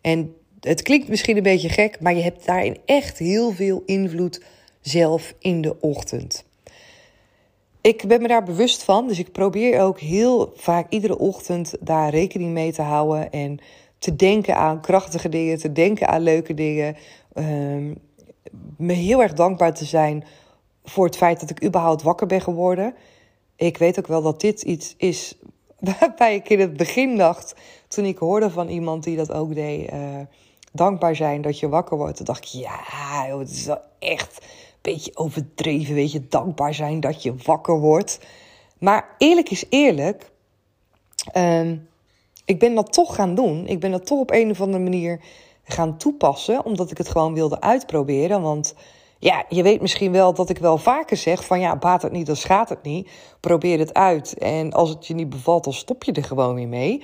En 0.01 0.35
het 0.61 0.83
klinkt 0.83 1.09
misschien 1.09 1.37
een 1.37 1.43
beetje 1.43 1.69
gek, 1.69 2.01
maar 2.01 2.15
je 2.15 2.23
hebt 2.23 2.47
daarin 2.47 2.77
echt 2.85 3.19
heel 3.19 3.51
veel 3.51 3.83
invloed 3.87 4.43
zelf 4.81 5.35
in 5.39 5.61
de 5.61 5.81
ochtend. 5.81 6.45
Ik 7.83 8.05
ben 8.07 8.23
me 8.23 8.29
daar 8.29 8.43
bewust 8.43 8.83
van, 8.83 9.09
dus 9.09 9.19
ik 9.19 9.33
probeer 9.33 9.81
ook 9.81 10.01
heel 10.01 10.53
vaak 10.57 10.87
iedere 10.89 11.19
ochtend 11.19 11.75
daar 11.81 12.11
rekening 12.11 12.53
mee 12.53 12.73
te 12.73 12.83
houden 12.83 13.33
en 13.33 13.59
te 13.99 14.17
denken 14.17 14.57
aan 14.57 14.81
krachtige 14.81 15.29
dingen, 15.29 15.59
te 15.59 15.73
denken 15.73 16.09
aan 16.09 16.23
leuke 16.23 16.55
dingen. 16.55 16.97
Um, 17.35 17.99
me 18.77 18.93
heel 18.93 19.23
erg 19.23 19.33
dankbaar 19.33 19.75
te 19.75 19.85
zijn 19.85 20.25
voor 20.85 21.05
het 21.05 21.17
feit 21.17 21.41
dat 21.41 21.51
ik 21.51 21.65
überhaupt 21.65 22.03
wakker 22.03 22.27
ben 22.27 22.41
geworden. 22.41 22.95
Ik 23.57 23.79
weet 23.79 23.99
ook 23.99 24.07
wel 24.07 24.23
dat 24.23 24.41
dit 24.41 24.63
iets 24.63 24.95
is 24.97 25.35
waarbij 25.99 26.35
ik 26.35 26.49
in 26.49 26.61
het 26.61 26.77
begin 26.77 27.17
dacht, 27.17 27.55
toen 27.89 28.05
ik 28.05 28.19
hoorde 28.19 28.51
van 28.51 28.69
iemand 28.69 29.05
die 29.05 29.17
dat 29.17 29.33
ook 29.33 29.55
deed, 29.55 29.93
uh, 29.93 29.99
dankbaar 30.73 31.17
zijn 31.17 31.43
dat 31.43 31.59
je 31.59 31.69
wakker 31.69 31.97
wordt. 31.97 32.17
Toen 32.17 32.27
dacht 32.27 32.45
ik, 32.45 32.51
ja, 32.61 33.39
het 33.39 33.51
is 33.51 33.67
wel 33.67 33.81
echt 33.99 34.47
beetje 34.83 35.17
overdreven, 35.17 35.95
weet 35.95 36.13
je, 36.13 36.29
dankbaar 36.29 36.75
zijn 36.75 37.01
dat 37.01 37.23
je 37.23 37.35
wakker 37.45 37.79
wordt. 37.79 38.21
Maar 38.79 39.15
eerlijk 39.19 39.51
is 39.51 39.65
eerlijk, 39.69 40.31
uh, 41.37 41.71
ik 42.45 42.59
ben 42.59 42.75
dat 42.75 42.93
toch 42.93 43.15
gaan 43.15 43.35
doen. 43.35 43.67
Ik 43.67 43.81
ben 43.81 43.91
dat 43.91 44.07
toch 44.07 44.21
op 44.21 44.31
een 44.31 44.51
of 44.51 44.61
andere 44.61 44.83
manier 44.83 45.21
gaan 45.65 45.99
toepassen, 45.99 46.65
omdat 46.65 46.91
ik 46.91 46.99
het 46.99 47.09
gewoon 47.09 47.35
wilde 47.35 47.61
uitproberen. 47.61 48.43
Want 48.43 48.75
ja, 49.19 49.45
je 49.49 49.63
weet 49.63 49.81
misschien 49.81 50.13
wel 50.13 50.35
dat 50.35 50.49
ik 50.49 50.59
wel 50.59 50.79
vaker 50.79 51.17
zeg 51.17 51.45
van 51.45 51.61
ja, 51.61 51.77
baat 51.77 52.03
het 52.03 52.13
niet, 52.13 52.27
dan 52.27 52.37
schaadt 52.37 52.69
het 52.69 52.83
niet. 52.83 53.11
Probeer 53.41 53.79
het 53.79 53.95
uit. 53.95 54.39
En 54.39 54.73
als 54.73 54.89
het 54.89 55.07
je 55.07 55.15
niet 55.15 55.29
bevalt, 55.29 55.65
dan 55.65 55.73
stop 55.73 56.05
je 56.05 56.13
er 56.13 56.25
gewoon 56.25 56.55
weer 56.55 56.69
mee. 56.69 57.03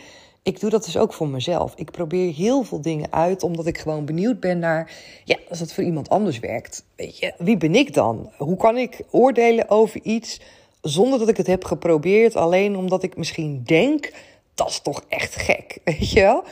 Ik 0.48 0.60
doe 0.60 0.70
dat 0.70 0.84
dus 0.84 0.96
ook 0.96 1.12
voor 1.12 1.28
mezelf. 1.28 1.72
Ik 1.76 1.90
probeer 1.90 2.32
heel 2.32 2.62
veel 2.62 2.80
dingen 2.80 3.12
uit, 3.12 3.42
omdat 3.42 3.66
ik 3.66 3.78
gewoon 3.78 4.04
benieuwd 4.04 4.40
ben 4.40 4.58
naar, 4.58 4.92
ja, 5.24 5.36
als 5.48 5.60
het 5.60 5.72
voor 5.72 5.84
iemand 5.84 6.08
anders 6.08 6.38
werkt. 6.38 6.84
Weet 6.96 7.18
je, 7.18 7.32
wie 7.38 7.56
ben 7.56 7.74
ik 7.74 7.94
dan? 7.94 8.32
Hoe 8.36 8.56
kan 8.56 8.76
ik 8.76 9.00
oordelen 9.10 9.68
over 9.70 10.02
iets 10.02 10.40
zonder 10.80 11.18
dat 11.18 11.28
ik 11.28 11.36
het 11.36 11.46
heb 11.46 11.64
geprobeerd, 11.64 12.36
alleen 12.36 12.76
omdat 12.76 13.02
ik 13.02 13.16
misschien 13.16 13.62
denk, 13.64 14.12
dat 14.54 14.68
is 14.68 14.80
toch 14.80 15.04
echt 15.08 15.34
gek, 15.34 15.78
weet 15.84 16.10
je 16.10 16.20
wel? 16.20 16.44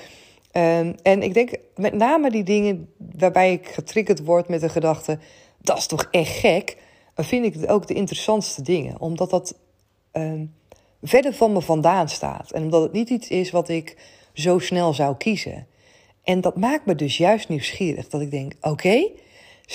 Um, 0.62 0.94
en 1.02 1.22
ik 1.22 1.34
denk 1.34 1.50
met 1.76 1.94
name 1.94 2.30
die 2.30 2.44
dingen 2.44 2.88
waarbij 3.18 3.52
ik 3.52 3.66
getriggerd 3.66 4.24
word 4.24 4.48
met 4.48 4.60
de 4.60 4.68
gedachte, 4.68 5.18
dat 5.60 5.78
is 5.78 5.86
toch 5.86 6.08
echt 6.10 6.38
gek, 6.38 6.76
vind 7.14 7.44
ik 7.44 7.54
het 7.54 7.66
ook 7.66 7.86
de 7.86 7.94
interessantste 7.94 8.62
dingen. 8.62 9.00
Omdat 9.00 9.30
dat 9.30 9.54
um, 10.12 10.54
verder 11.02 11.34
van 11.34 11.52
me 11.52 11.60
vandaan 11.60 12.08
staat. 12.08 12.50
En 12.50 12.62
omdat 12.62 12.82
het 12.82 12.92
niet 12.92 13.10
iets 13.10 13.28
is 13.28 13.50
wat 13.50 13.68
ik 13.68 13.96
zo 14.32 14.58
snel 14.58 14.94
zou 14.94 15.16
kiezen. 15.16 15.66
En 16.22 16.40
dat 16.40 16.56
maakt 16.56 16.86
me 16.86 16.94
dus 16.94 17.16
juist 17.16 17.48
nieuwsgierig. 17.48 18.08
Dat 18.08 18.20
ik 18.20 18.30
denk, 18.30 18.52
oké, 18.60 19.10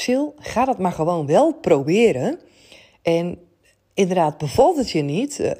Sil, 0.01 0.23
ga 0.37 0.65
dat 0.65 0.79
maar 0.79 0.91
gewoon 0.91 1.25
wel 1.25 1.53
proberen. 1.53 2.39
En 3.01 3.39
inderdaad, 3.93 4.37
bevalt 4.37 4.77
het 4.77 4.89
je 4.89 5.01
niet, 5.01 5.39
uh, 5.39 5.51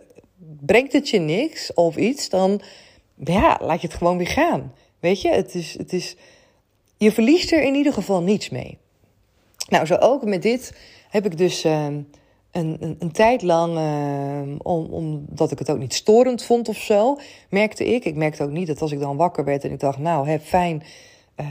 brengt 0.59 0.93
het 0.93 1.09
je 1.09 1.19
niks 1.19 1.73
of 1.73 1.95
iets, 1.95 2.29
dan 2.29 2.61
ja, 3.15 3.59
laat 3.61 3.81
je 3.81 3.87
het 3.87 3.97
gewoon 3.97 4.17
weer 4.17 4.27
gaan. 4.27 4.73
Weet 4.99 5.21
je, 5.21 5.29
het 5.29 5.55
is, 5.55 5.77
het 5.77 5.93
is, 5.93 6.15
je 6.97 7.11
verliest 7.11 7.51
er 7.51 7.63
in 7.63 7.75
ieder 7.75 7.93
geval 7.93 8.21
niets 8.21 8.49
mee. 8.49 8.77
Nou, 9.69 9.85
zo 9.85 9.95
ook 9.95 10.23
met 10.23 10.41
dit 10.41 10.73
heb 11.09 11.25
ik 11.25 11.37
dus 11.37 11.65
uh, 11.65 11.87
een, 12.51 12.77
een, 12.79 12.95
een, 12.99 13.11
tijd 13.11 13.41
lang, 13.41 13.77
om, 14.61 14.85
omdat 14.85 15.51
ik 15.51 15.59
het 15.59 15.71
ook 15.71 15.77
niet 15.77 15.93
storend 15.93 16.43
vond 16.43 16.69
of 16.69 16.77
zo, 16.77 17.17
merkte 17.49 17.85
ik. 17.85 18.05
Ik 18.05 18.15
merkte 18.15 18.43
ook 18.43 18.49
niet 18.49 18.67
dat 18.67 18.81
als 18.81 18.91
ik 18.91 18.99
dan 18.99 19.17
wakker 19.17 19.43
werd 19.43 19.63
en 19.63 19.71
ik 19.71 19.79
dacht, 19.79 19.97
nou, 19.97 20.27
hè, 20.27 20.39
fijn, 20.39 20.83
uh, 21.39 21.47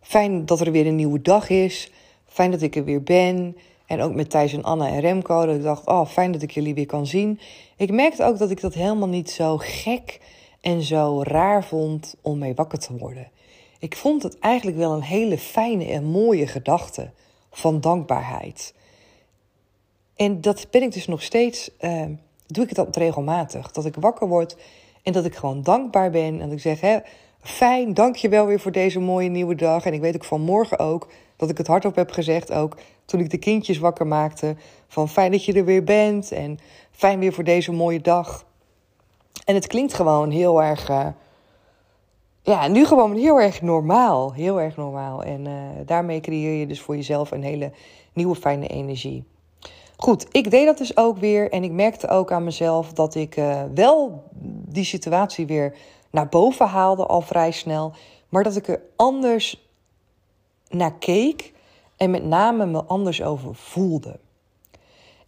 fijn 0.00 0.46
dat 0.46 0.60
er 0.60 0.72
weer 0.72 0.86
een 0.86 0.96
nieuwe 0.96 1.22
dag 1.22 1.48
is. 1.48 1.90
Fijn 2.26 2.50
dat 2.50 2.62
ik 2.62 2.76
er 2.76 2.84
weer 2.84 3.02
ben. 3.02 3.56
En 3.86 4.00
ook 4.00 4.14
met 4.14 4.30
Thijs 4.30 4.52
en 4.52 4.62
Anna 4.62 4.88
en 4.88 5.00
Remco. 5.00 5.46
Dat 5.46 5.54
ik 5.56 5.62
dacht, 5.62 5.86
oh, 5.86 6.06
fijn 6.06 6.32
dat 6.32 6.42
ik 6.42 6.50
jullie 6.50 6.74
weer 6.74 6.86
kan 6.86 7.06
zien. 7.06 7.40
Ik 7.76 7.92
merkte 7.92 8.24
ook 8.24 8.38
dat 8.38 8.50
ik 8.50 8.60
dat 8.60 8.74
helemaal 8.74 9.08
niet 9.08 9.30
zo 9.30 9.56
gek 9.56 10.20
en 10.60 10.82
zo 10.82 11.22
raar 11.22 11.64
vond 11.64 12.14
om 12.20 12.38
mee 12.38 12.54
wakker 12.54 12.78
te 12.78 12.96
worden. 12.96 13.30
Ik 13.78 13.96
vond 13.96 14.22
het 14.22 14.38
eigenlijk 14.38 14.76
wel 14.76 14.92
een 14.92 15.02
hele 15.02 15.38
fijne 15.38 15.84
en 15.84 16.04
mooie 16.04 16.46
gedachte 16.46 17.10
van 17.50 17.80
dankbaarheid. 17.80 18.74
En 20.20 20.40
dat 20.40 20.66
ben 20.70 20.82
ik 20.82 20.92
dus 20.92 21.06
nog 21.06 21.22
steeds, 21.22 21.70
uh, 21.80 22.04
doe 22.46 22.64
ik 22.64 22.76
het 22.76 22.96
regelmatig. 22.96 23.70
Dat 23.70 23.84
ik 23.84 23.94
wakker 23.94 24.28
word 24.28 24.56
en 25.02 25.12
dat 25.12 25.24
ik 25.24 25.34
gewoon 25.34 25.62
dankbaar 25.62 26.10
ben. 26.10 26.32
En 26.32 26.38
dat 26.38 26.52
ik 26.52 26.60
zeg, 26.60 26.80
hè, 26.80 26.98
fijn, 27.40 27.94
dank 27.94 28.16
je 28.16 28.28
wel 28.28 28.46
weer 28.46 28.60
voor 28.60 28.72
deze 28.72 29.00
mooie 29.00 29.28
nieuwe 29.28 29.54
dag. 29.54 29.84
En 29.84 29.92
ik 29.92 30.00
weet 30.00 30.14
ook 30.14 30.24
vanmorgen 30.24 30.78
ook 30.78 31.08
dat 31.36 31.50
ik 31.50 31.58
het 31.58 31.66
hardop 31.66 31.94
heb 31.94 32.10
gezegd, 32.10 32.52
ook 32.52 32.76
toen 33.04 33.20
ik 33.20 33.30
de 33.30 33.38
kindjes 33.38 33.78
wakker 33.78 34.06
maakte. 34.06 34.56
Van 34.88 35.08
fijn 35.08 35.30
dat 35.30 35.44
je 35.44 35.52
er 35.52 35.64
weer 35.64 35.84
bent 35.84 36.32
en 36.32 36.58
fijn 36.90 37.18
weer 37.18 37.32
voor 37.32 37.44
deze 37.44 37.72
mooie 37.72 38.00
dag. 38.00 38.44
En 39.44 39.54
het 39.54 39.66
klinkt 39.66 39.94
gewoon 39.94 40.30
heel 40.30 40.62
erg. 40.62 40.88
Uh, 40.88 41.06
ja, 42.42 42.68
nu 42.68 42.86
gewoon 42.86 43.16
heel 43.16 43.40
erg 43.40 43.62
normaal. 43.62 44.32
Heel 44.32 44.60
erg 44.60 44.76
normaal. 44.76 45.22
En 45.22 45.46
uh, 45.46 45.52
daarmee 45.86 46.20
creëer 46.20 46.58
je 46.58 46.66
dus 46.66 46.80
voor 46.80 46.96
jezelf 46.96 47.30
een 47.30 47.42
hele 47.42 47.72
nieuwe 48.12 48.34
fijne 48.34 48.66
energie. 48.66 49.24
Goed, 50.00 50.26
ik 50.30 50.50
deed 50.50 50.66
dat 50.66 50.78
dus 50.78 50.96
ook 50.96 51.18
weer. 51.18 51.50
En 51.50 51.64
ik 51.64 51.70
merkte 51.70 52.08
ook 52.08 52.32
aan 52.32 52.44
mezelf 52.44 52.92
dat 52.92 53.14
ik 53.14 53.36
uh, 53.36 53.62
wel 53.74 54.24
die 54.68 54.84
situatie 54.84 55.46
weer 55.46 55.76
naar 56.10 56.28
boven 56.28 56.66
haalde 56.66 57.06
al 57.06 57.20
vrij 57.20 57.50
snel. 57.50 57.92
Maar 58.28 58.42
dat 58.42 58.56
ik 58.56 58.68
er 58.68 58.82
anders 58.96 59.68
naar 60.68 60.94
keek. 60.94 61.52
En 61.96 62.10
met 62.10 62.24
name 62.24 62.66
me 62.66 62.84
anders 62.84 63.22
over 63.22 63.54
voelde. 63.54 64.18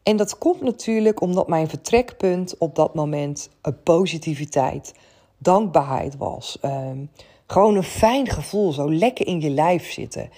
En 0.02 0.16
dat 0.16 0.38
komt 0.38 0.60
natuurlijk 0.60 1.20
omdat 1.20 1.48
mijn 1.48 1.68
vertrekpunt 1.68 2.58
op 2.58 2.74
dat 2.74 2.94
moment 2.94 3.50
positiviteit, 3.82 4.94
dankbaarheid 5.38 6.16
was. 6.16 6.58
Um, 6.64 7.10
gewoon 7.46 7.76
een 7.76 7.82
fijn 7.82 8.28
gevoel, 8.28 8.72
zo 8.72 8.92
lekker 8.92 9.26
in 9.26 9.40
je 9.40 9.50
lijf 9.50 9.92
zitten. 9.92 10.30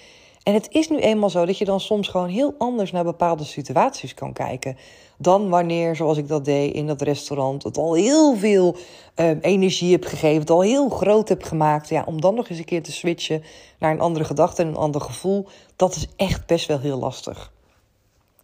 En 0.45 0.53
het 0.53 0.67
is 0.69 0.89
nu 0.89 0.97
eenmaal 0.97 1.29
zo 1.29 1.45
dat 1.45 1.57
je 1.57 1.65
dan 1.65 1.79
soms 1.79 2.07
gewoon 2.07 2.27
heel 2.27 2.55
anders 2.57 2.91
naar 2.91 3.03
bepaalde 3.03 3.43
situaties 3.43 4.13
kan 4.13 4.33
kijken. 4.33 4.77
Dan 5.17 5.49
wanneer, 5.49 5.95
zoals 5.95 6.17
ik 6.17 6.27
dat 6.27 6.45
deed 6.45 6.73
in 6.73 6.87
dat 6.87 7.01
restaurant, 7.01 7.63
het 7.63 7.77
al 7.77 7.93
heel 7.93 8.35
veel 8.35 8.75
um, 9.15 9.39
energie 9.41 9.91
heb 9.91 10.03
gegeven, 10.03 10.39
het 10.39 10.49
al 10.49 10.61
heel 10.61 10.89
groot 10.89 11.29
heb 11.29 11.43
gemaakt. 11.43 11.89
Ja, 11.89 12.03
om 12.07 12.21
dan 12.21 12.35
nog 12.35 12.49
eens 12.49 12.59
een 12.59 12.65
keer 12.65 12.83
te 12.83 12.91
switchen 12.91 13.43
naar 13.79 13.91
een 13.91 13.99
andere 13.99 14.25
gedachte 14.25 14.61
en 14.61 14.67
een 14.67 14.75
ander 14.75 15.01
gevoel, 15.01 15.47
dat 15.75 15.95
is 15.95 16.07
echt 16.15 16.45
best 16.45 16.67
wel 16.67 16.79
heel 16.79 16.97
lastig. 16.99 17.51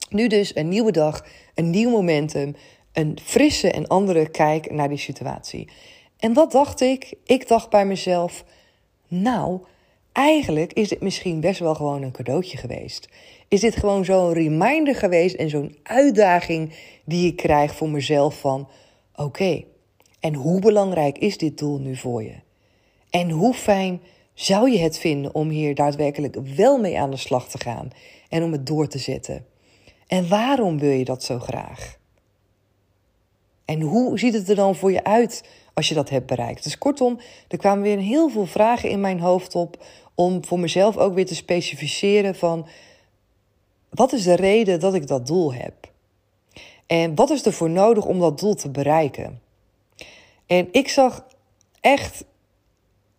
Nu 0.10 0.28
dus 0.28 0.56
een 0.56 0.70
nieuwe 0.70 0.92
dag, 0.92 1.26
een 1.56 1.70
nieuw 1.70 1.90
momentum, 1.90 2.56
een 2.94 3.18
frisse 3.24 3.72
en 3.72 3.88
andere 3.88 4.30
kijk 4.30 4.72
naar 4.72 4.90
die 4.90 4.98
situatie. 4.98 5.70
En 6.18 6.34
wat 6.34 6.52
dacht 6.52 6.82
ik? 6.82 7.14
Ik 7.26 7.48
dacht 7.48 7.70
bij 7.70 7.86
mezelf, 7.86 8.44
nou, 9.08 9.62
eigenlijk 10.12 10.74
is 10.74 10.90
dit 10.90 11.02
misschien 11.02 11.40
best 11.40 11.60
wel 11.60 11.76
gewoon 11.76 12.02
een 12.02 12.12
cadeautje 12.12 12.58
geweest. 12.58 13.08
Is 13.48 13.60
dit 13.60 13.76
gewoon 13.76 14.06
zo'n 14.06 14.34
reminder 14.34 14.96
geweest 14.96 15.36
en 15.36 15.50
zo'n 15.50 15.78
uitdaging 15.84 16.74
die 17.06 17.28
ik 17.28 17.36
krijg 17.36 17.76
voor 17.76 17.90
mezelf 17.90 18.40
van, 18.40 18.68
oké, 19.16 19.64
en 20.20 20.34
hoe 20.34 20.60
belangrijk 20.60 21.18
is 21.18 21.38
dit 21.38 21.58
doel 21.58 21.80
nu 21.80 21.96
voor 21.96 22.24
je? 22.24 22.36
En 23.10 23.30
hoe 23.30 23.54
fijn 23.54 24.02
zou 24.34 24.72
je 24.72 24.78
het 24.78 25.00
vinden 25.00 25.36
om 25.36 25.50
hier 25.50 25.76
daadwerkelijk 25.76 26.36
wel 26.56 26.80
mee 26.80 27.00
aan 27.00 27.12
de 27.12 27.18
slag 27.18 27.50
te 27.50 27.58
gaan 27.58 27.90
en 28.30 28.44
om 28.44 28.52
het 28.52 28.66
door 28.66 28.88
te 28.88 29.00
zetten? 29.00 29.46
En 30.08 30.30
waarom 30.30 30.80
wil 30.80 30.92
je 30.92 31.06
dat 31.06 31.24
zo 31.24 31.40
graag? 31.40 32.00
En 33.66 33.82
hoe 33.82 34.20
ziet 34.20 34.34
het 34.34 34.50
er 34.50 34.56
dan 34.56 34.76
voor 34.76 34.92
je 34.92 35.04
uit 35.04 35.44
als 35.74 35.90
je 35.90 35.96
dat 35.96 36.10
hebt 36.10 36.26
bereikt? 36.26 36.64
Dus 36.64 36.78
kortom, 36.78 37.20
er 37.48 37.58
kwamen 37.58 37.84
weer 37.84 37.98
heel 37.98 38.30
veel 38.30 38.46
vragen 38.46 38.90
in 38.90 39.02
mijn 39.02 39.20
hoofd 39.20 39.56
op 39.56 39.84
om 40.16 40.46
voor 40.46 40.60
mezelf 40.60 40.98
ook 40.98 41.14
weer 41.14 41.26
te 41.26 41.36
specificeren 41.36 42.36
van 42.36 42.68
wat 43.90 44.14
is 44.14 44.24
de 44.24 44.36
reden 44.36 44.80
dat 44.80 44.94
ik 44.94 45.08
dat 45.08 45.28
doel 45.28 45.54
heb? 45.54 45.74
En 46.88 47.16
wat 47.16 47.30
is 47.30 47.46
er 47.46 47.54
voor 47.54 47.70
nodig 47.70 48.06
om 48.06 48.20
dat 48.20 48.40
doel 48.40 48.56
te 48.56 48.70
bereiken? 48.70 49.42
En 50.46 50.68
ik 50.72 50.88
zag 50.88 51.26
echt 51.80 52.24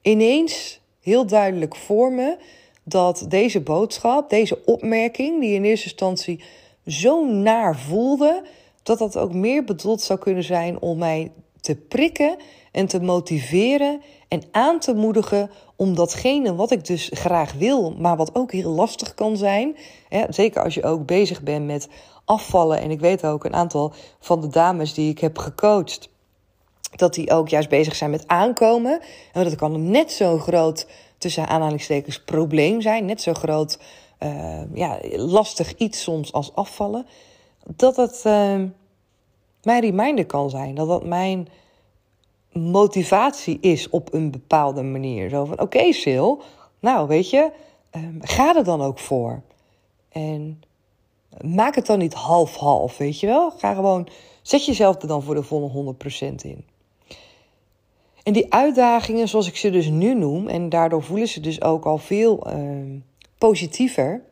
ineens 0.03 0.81
heel 1.01 1.27
duidelijk 1.27 1.77
voor 1.77 2.13
me 2.13 2.37
dat 2.83 3.27
deze 3.29 3.61
boodschap, 3.61 4.31
deze 4.31 4.65
opmerking, 4.65 5.41
die 5.41 5.55
in 5.55 5.65
eerste 5.65 5.87
instantie 5.87 6.45
zo 6.87 7.27
naar 7.27 7.79
voelde, 7.79 8.45
dat 8.83 8.99
dat 8.99 9.17
ook 9.17 9.33
meer 9.33 9.65
bedoeld 9.65 10.01
zou 10.01 10.19
kunnen 10.19 10.45
zijn 10.45 10.81
om 10.81 10.99
mij 10.99 11.33
te 11.63 11.77
prikken 11.77 12.37
en 12.73 12.87
te 12.87 13.01
motiveren 13.01 14.01
en 14.29 14.43
aan 14.51 14.81
te 14.81 14.95
moedigen 14.95 15.51
om 15.77 15.95
datgene 15.95 16.55
wat 16.55 16.71
ik 16.71 16.85
dus 16.85 17.11
graag 17.13 17.53
wil, 17.53 17.95
maar 17.99 18.17
wat 18.17 18.35
ook 18.35 18.53
heel 18.53 18.71
lastig 18.71 19.15
kan 19.15 19.37
zijn. 19.37 19.77
Hè, 20.09 20.25
zeker 20.29 20.63
als 20.63 20.75
je 20.75 20.85
ook 20.85 21.07
bezig 21.07 21.43
bent 21.43 21.67
met 21.67 21.89
afvallen. 22.25 22.81
En 22.81 22.91
ik 22.91 23.01
weet 23.01 23.25
ook 23.25 23.45
een 23.45 23.55
aantal 23.55 23.93
van 24.21 24.41
de 24.41 24.49
dames 24.49 24.95
die 24.95 25.11
ik 25.11 25.19
heb 25.19 25.39
gecoacht, 25.39 26.09
dat 26.97 27.15
die 27.15 27.31
ook 27.31 27.49
juist 27.49 27.69
bezig 27.69 27.97
zijn 27.97 28.11
met 28.11 28.27
aankomen. 28.27 29.01
En 29.33 29.45
dat 29.45 29.55
kan 29.55 29.91
net 29.91 30.13
zo'n 30.13 30.41
groot, 30.41 30.87
tussen 31.19 31.49
aanhalingstekens, 31.49 32.23
probleem 32.23 32.81
zijn. 32.81 33.05
Net 33.05 33.23
zo 33.23 33.33
groot, 33.33 33.79
uh, 34.21 34.75
ja, 34.75 34.99
lastig 35.13 35.75
iets 35.77 36.03
soms 36.03 36.33
als 36.33 36.55
afvallen. 36.55 37.07
Dat 37.77 38.23
uh, 38.27 38.63
mijn 39.63 39.81
reminder 39.81 40.27
kan 40.27 40.51
zijn. 40.51 40.75
Dat 40.75 40.89
dat 40.89 41.05
mijn 41.05 41.49
motivatie 42.53 43.59
is 43.61 43.89
op 43.89 44.13
een 44.13 44.31
bepaalde 44.31 44.83
manier. 44.83 45.29
Zo 45.29 45.45
van, 45.45 45.61
oké 45.61 45.93
Sil, 46.01 46.31
nou 46.81 47.09
weet 47.09 47.31
je, 47.31 47.51
um, 47.97 48.19
ga 48.21 48.57
er 48.57 48.65
dan 48.65 48.83
ook 48.83 48.99
voor. 48.99 49.43
En 50.09 50.63
maak 51.41 51.75
het 51.75 51.87
dan 51.87 51.99
niet 51.99 52.15
half-half, 52.15 52.97
weet 52.97 53.21
je 53.21 53.27
wel. 53.27 53.51
Ga 53.51 53.75
gewoon, 53.75 54.09
zet 54.43 54.67
jezelf 54.67 55.03
er 55.03 55.09
dan 55.09 55.23
voor 55.23 55.35
de 55.35 55.43
volle 55.43 55.95
100% 56.31 56.35
in. 56.43 56.65
En 58.23 58.33
die 58.33 58.53
uitdagingen, 58.53 59.29
zoals 59.29 59.49
ik 59.49 59.57
ze 59.57 59.71
dus 59.71 59.89
nu 59.89 60.15
noem, 60.15 60.49
en 60.49 60.69
daardoor 60.69 61.03
voelen 61.03 61.29
ze 61.29 61.41
dus 61.41 61.63
ook 61.63 61.85
al 61.85 61.99
veel 61.99 62.47
uh, 62.47 63.01
positiever. 63.39 64.23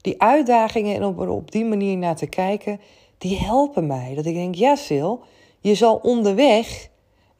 Die 0.00 0.22
uitdagingen 0.22 0.94
en 0.94 1.04
om 1.04 1.20
er 1.20 1.28
op 1.28 1.50
die 1.50 1.64
manier 1.64 1.96
naar 1.96 2.16
te 2.16 2.26
kijken, 2.26 2.80
die 3.18 3.38
helpen 3.38 3.86
mij. 3.86 4.14
Dat 4.14 4.26
ik 4.26 4.34
denk, 4.34 4.54
ja 4.54 4.76
Sil, 4.86 5.12
je 5.60 5.74
zal 5.74 6.00
onderweg 6.02 6.88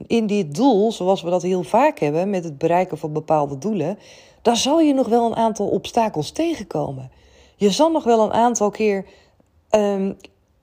in 0.07 0.27
dit 0.27 0.55
doel, 0.55 0.93
zoals 0.93 1.23
we 1.23 1.31
dat 1.31 1.43
heel 1.43 1.63
vaak 1.63 1.99
hebben 1.99 2.31
met 2.31 2.45
het 2.45 2.59
bereiken 2.59 2.99
van 2.99 3.13
bepaalde 3.13 3.59
doelen, 3.59 3.99
daar 4.43 4.57
zal 4.57 4.81
je 4.81 4.95
nog 4.95 5.09
wel 5.09 5.27
een 5.27 5.37
aantal 5.37 5.69
obstakels 5.69 6.31
tegenkomen. 6.31 7.11
Je 7.57 7.71
zal 7.71 7.91
nog 7.91 8.05
wel 8.05 8.25
een 8.25 8.33
aantal 8.33 8.71
keer 8.71 9.07
um, 9.71 10.17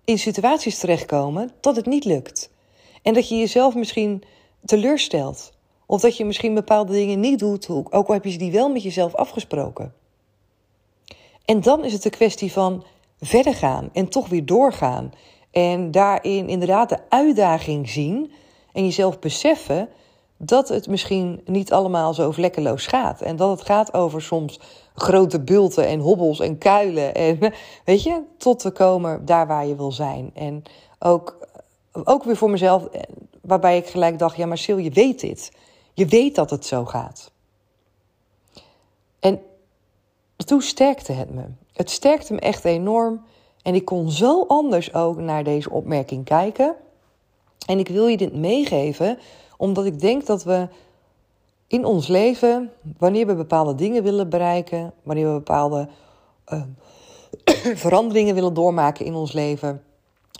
in 0.06 0.19
situaties 0.19 0.78
terechtkomen 0.78 1.51
dat 1.60 1.75
het 1.75 1.86
niet 1.86 2.06
lukt. 2.06 2.49
En 3.01 3.13
dat 3.13 3.30
je 3.30 3.36
jezelf 3.36 3.75
misschien 3.75 4.23
teleurstelt. 4.65 5.54
Of 5.86 6.01
dat 6.01 6.17
je 6.17 6.25
misschien 6.25 6.54
bepaalde 6.54 6.93
dingen 6.93 7.19
niet 7.19 7.39
doet, 7.39 7.69
ook 7.69 8.08
al 8.08 8.13
heb 8.13 8.25
je 8.25 8.38
die 8.38 8.51
wel 8.51 8.69
met 8.69 8.84
jezelf 8.84 9.15
afgesproken. 9.15 9.93
En 11.45 11.62
dan 11.62 11.84
is 11.86 11.93
het 11.93 12.06
een 12.06 12.12
kwestie 12.12 12.51
van 12.51 12.84
verder 13.19 13.54
gaan 13.54 13.89
en 13.93 14.10
toch 14.10 14.30
weer 14.30 14.45
doorgaan. 14.45 15.13
En 15.51 15.91
daarin 15.91 16.49
inderdaad 16.49 16.89
de 16.89 16.99
uitdaging 17.10 17.89
zien 17.89 18.32
en 18.73 18.84
jezelf 18.84 19.19
beseffen 19.19 19.89
dat 20.38 20.69
het 20.69 20.88
misschien 20.88 21.41
niet 21.45 21.71
allemaal 21.71 22.13
zo 22.13 22.32
vlekkeloos 22.32 22.88
gaat. 22.88 23.21
En 23.21 23.36
dat 23.36 23.49
het 23.49 23.62
gaat 23.62 23.93
over 23.93 24.21
soms 24.21 24.60
grote 24.95 25.39
bulten 25.39 25.88
en 25.88 25.99
hobbels 25.99 26.39
en 26.39 26.58
kuilen. 26.58 27.13
En 27.13 27.39
weet 27.86 28.04
je, 28.04 28.21
tot 28.38 28.60
te 28.60 28.71
komen 28.71 29.25
daar 29.25 29.47
waar 29.47 29.65
je 29.65 29.75
wil 29.75 29.91
zijn. 29.91 30.32
En 30.34 30.63
ook, 30.99 31.47
ook 31.91 32.23
weer 32.23 32.38
voor 32.38 32.49
mezelf, 32.49 32.88
waarbij 33.41 33.78
ik 33.78 33.88
gelijk 33.88 34.19
dacht: 34.19 34.36
ja, 34.36 34.45
maar 34.45 34.58
Sil, 34.63 34.78
je 34.78 34.91
weet 34.91 35.19
dit. 35.19 35.51
Je 35.93 36.06
weet 36.06 36.36
dat 36.36 36.49
het 36.49 36.65
zo 36.65 36.86
gaat. 36.86 37.32
En 39.19 39.41
toen 40.36 40.62
sterkte 40.62 41.12
het 41.12 41.30
me. 41.34 41.43
Het 41.76 41.90
sterkte 41.90 42.34
me 42.34 42.40
echt 42.40 42.66
enorm. 42.66 43.26
En 43.62 43.76
ik 43.76 43.86
kon 43.86 44.12
zo 44.12 44.46
anders 44.48 44.94
ook 44.94 45.18
naar 45.18 45.44
deze 45.44 45.70
opmerking 45.70 46.26
kijken. 46.26 46.76
En 47.66 47.80
ik 47.80 47.88
wil 47.88 48.08
je 48.08 48.18
dit 48.18 48.36
meegeven, 48.36 49.20
omdat 49.58 49.86
ik 49.86 50.00
denk 50.00 50.26
dat 50.26 50.44
we 50.44 50.68
in 51.68 51.86
ons 51.86 52.08
leven, 52.08 52.72
wanneer 52.98 53.28
we 53.28 53.36
bepaalde 53.36 53.76
dingen 53.76 54.04
willen 54.04 54.30
bereiken, 54.30 54.94
wanneer 55.04 55.28
we 55.28 55.34
bepaalde 55.34 55.88
uh, 56.54 56.62
veranderingen 57.86 58.36
willen 58.36 58.54
doormaken 58.54 59.06
in 59.06 59.14
ons 59.14 59.32
leven, 59.32 59.84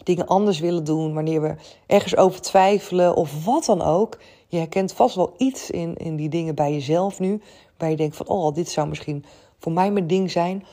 dingen 0.04 0.28
anders 0.28 0.60
willen 0.60 0.84
doen, 0.84 1.13
wanneer 1.13 1.41
we 1.41 1.56
ergens 1.86 2.15
over 2.15 2.41
twijfelen 2.41 3.15
of 3.15 3.45
wat 3.45 3.65
dan 3.65 3.82
ook. 3.82 4.17
Je 4.48 4.58
herkent 4.58 4.93
vast 4.93 5.15
wel 5.15 5.34
iets 5.38 5.69
in, 5.69 5.95
in 5.95 6.15
die 6.15 6.30
dingen 6.30 6.56
bij 6.56 6.74
jezelf 6.74 7.19
nu, 7.19 7.41
waar 7.78 7.89
je 7.89 7.95
denkt 7.95 8.15
van, 8.15 8.28
oh, 8.28 8.54
dit 8.54 8.69
zou 8.69 8.88
misschien 8.88 9.26
voor 9.60 9.71
mij 9.71 9.91
mijn 9.91 10.08
ding 10.08 10.32
zijn. 10.32 10.65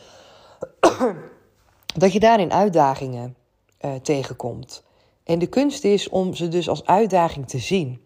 dat 2.02 2.12
je 2.12 2.20
daarin 2.20 2.52
uitdagingen 2.52 3.36
uh, 3.84 3.94
tegenkomt. 3.94 4.84
En 5.24 5.38
de 5.38 5.46
kunst 5.46 5.84
is 5.84 6.08
om 6.08 6.34
ze 6.34 6.48
dus 6.48 6.68
als 6.68 6.86
uitdaging 6.86 7.48
te 7.48 7.58
zien. 7.58 8.00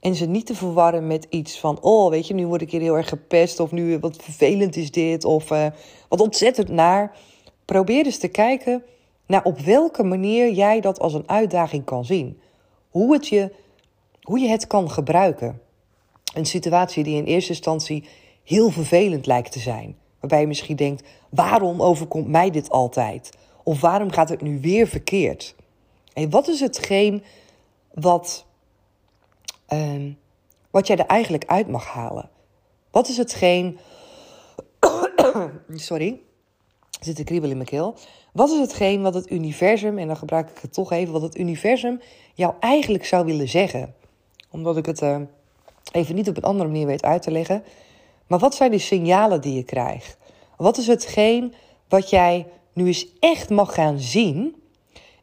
En 0.00 0.14
ze 0.14 0.26
niet 0.26 0.46
te 0.46 0.54
verwarren 0.54 1.06
met 1.06 1.26
iets 1.30 1.60
van, 1.60 1.80
oh, 1.80 2.10
weet 2.10 2.26
je, 2.26 2.34
nu 2.34 2.46
word 2.46 2.62
ik 2.62 2.70
hier 2.70 2.80
heel 2.80 2.96
erg 2.96 3.08
gepest. 3.08 3.60
Of 3.60 3.70
nu, 3.70 3.98
wat 3.98 4.16
vervelend 4.16 4.76
is 4.76 4.90
dit. 4.90 5.24
Of 5.24 5.50
uh, 5.50 5.66
wat 6.08 6.20
ontzettend 6.20 6.68
naar. 6.68 7.16
Probeer 7.64 8.04
eens 8.04 8.18
te 8.18 8.28
kijken 8.28 8.82
naar 9.26 9.44
op 9.44 9.58
welke 9.58 10.02
manier 10.02 10.52
jij 10.52 10.80
dat 10.80 11.00
als 11.00 11.14
een 11.14 11.28
uitdaging 11.28 11.84
kan 11.84 12.04
zien. 12.04 12.40
Hoe, 12.88 13.12
het 13.12 13.28
je, 13.28 13.52
hoe 14.22 14.38
je 14.38 14.48
het 14.48 14.66
kan 14.66 14.90
gebruiken. 14.90 15.60
Een 16.34 16.46
situatie 16.46 17.04
die 17.04 17.16
in 17.16 17.24
eerste 17.24 17.50
instantie 17.50 18.08
heel 18.44 18.70
vervelend 18.70 19.26
lijkt 19.26 19.52
te 19.52 19.60
zijn. 19.60 19.96
Waarbij 20.20 20.40
je 20.40 20.46
misschien 20.46 20.76
denkt, 20.76 21.08
waarom 21.28 21.82
overkomt 21.82 22.28
mij 22.28 22.50
dit 22.50 22.70
altijd? 22.70 23.30
Of 23.62 23.80
waarom 23.80 24.10
gaat 24.10 24.28
het 24.28 24.40
nu 24.40 24.60
weer 24.60 24.86
verkeerd? 24.86 25.54
En 26.12 26.30
wat 26.30 26.48
is 26.48 26.60
hetgeen 26.60 27.22
wat, 27.94 28.44
uh, 29.68 30.12
wat 30.70 30.86
jij 30.86 30.96
er 30.96 31.06
eigenlijk 31.06 31.44
uit 31.46 31.68
mag 31.68 31.86
halen? 31.86 32.30
Wat 32.90 33.08
is 33.08 33.16
hetgeen. 33.16 33.78
Sorry, 35.74 36.20
zit 37.00 37.18
een 37.18 37.24
kriebel 37.24 37.50
in 37.50 37.56
mijn 37.56 37.68
keel. 37.68 37.94
Wat 38.32 38.50
is 38.50 38.58
hetgeen 38.58 39.02
wat 39.02 39.14
het 39.14 39.30
universum, 39.30 39.98
en 39.98 40.06
dan 40.06 40.16
gebruik 40.16 40.50
ik 40.50 40.58
het 40.58 40.72
toch 40.72 40.92
even, 40.92 41.12
wat 41.12 41.22
het 41.22 41.38
universum 41.38 42.00
jou 42.34 42.54
eigenlijk 42.60 43.04
zou 43.04 43.24
willen 43.24 43.48
zeggen? 43.48 43.94
Omdat 44.50 44.76
ik 44.76 44.86
het 44.86 45.02
uh, 45.02 45.20
even 45.92 46.14
niet 46.14 46.28
op 46.28 46.36
een 46.36 46.42
andere 46.42 46.68
manier 46.68 46.86
weet 46.86 47.02
uit 47.02 47.22
te 47.22 47.30
leggen. 47.30 47.62
Maar 48.28 48.38
wat 48.38 48.54
zijn 48.54 48.70
de 48.70 48.78
signalen 48.78 49.40
die 49.40 49.54
je 49.54 49.62
krijgt? 49.62 50.16
Wat 50.56 50.76
is 50.76 50.86
hetgeen 50.86 51.54
wat 51.88 52.10
jij 52.10 52.46
nu 52.72 52.86
eens 52.86 53.06
echt 53.20 53.50
mag 53.50 53.74
gaan 53.74 53.98
zien 53.98 54.62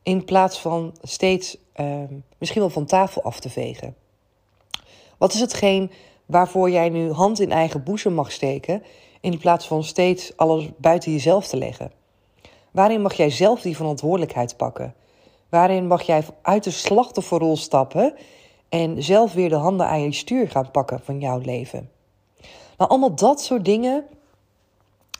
in 0.03 0.25
plaats 0.25 0.59
van 0.59 0.95
steeds 1.01 1.57
uh, 1.75 2.03
misschien 2.37 2.61
wel 2.61 2.69
van 2.69 2.85
tafel 2.85 3.21
af 3.21 3.39
te 3.39 3.49
vegen? 3.49 3.95
Wat 5.17 5.33
is 5.33 5.39
hetgeen 5.39 5.91
waarvoor 6.25 6.69
jij 6.69 6.89
nu 6.89 7.11
hand 7.11 7.39
in 7.39 7.51
eigen 7.51 7.83
boezem 7.83 8.13
mag 8.13 8.31
steken, 8.31 8.83
in 9.21 9.37
plaats 9.37 9.67
van 9.67 9.83
steeds 9.83 10.37
alles 10.37 10.69
buiten 10.77 11.11
jezelf 11.11 11.47
te 11.47 11.57
leggen? 11.57 11.91
Waarin 12.71 13.01
mag 13.01 13.13
jij 13.13 13.29
zelf 13.29 13.61
die 13.61 13.75
verantwoordelijkheid 13.75 14.57
pakken? 14.57 14.95
Waarin 15.49 15.87
mag 15.87 16.01
jij 16.01 16.23
uit 16.41 16.63
de 16.63 16.71
slachtofferrol 16.71 17.57
stappen 17.57 18.13
en 18.69 19.03
zelf 19.03 19.33
weer 19.33 19.49
de 19.49 19.55
handen 19.55 19.87
aan 19.87 20.01
je 20.01 20.11
stuur 20.11 20.49
gaan 20.49 20.71
pakken 20.71 20.99
van 21.03 21.19
jouw 21.19 21.39
leven? 21.39 21.89
Nou, 22.77 22.89
allemaal 22.89 23.15
dat 23.15 23.41
soort 23.41 23.65
dingen 23.65 24.05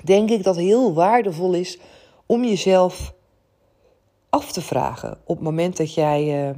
denk 0.04 0.30
ik 0.30 0.44
dat 0.44 0.56
heel 0.56 0.94
waardevol 0.94 1.54
is 1.54 1.80
om 2.26 2.44
jezelf 2.44 3.14
af 4.30 4.52
te 4.52 4.62
vragen 4.62 5.18
op 5.24 5.36
het 5.36 5.46
moment 5.46 5.78
dat 5.78 5.94
jij 5.94 6.50
uh, 6.50 6.56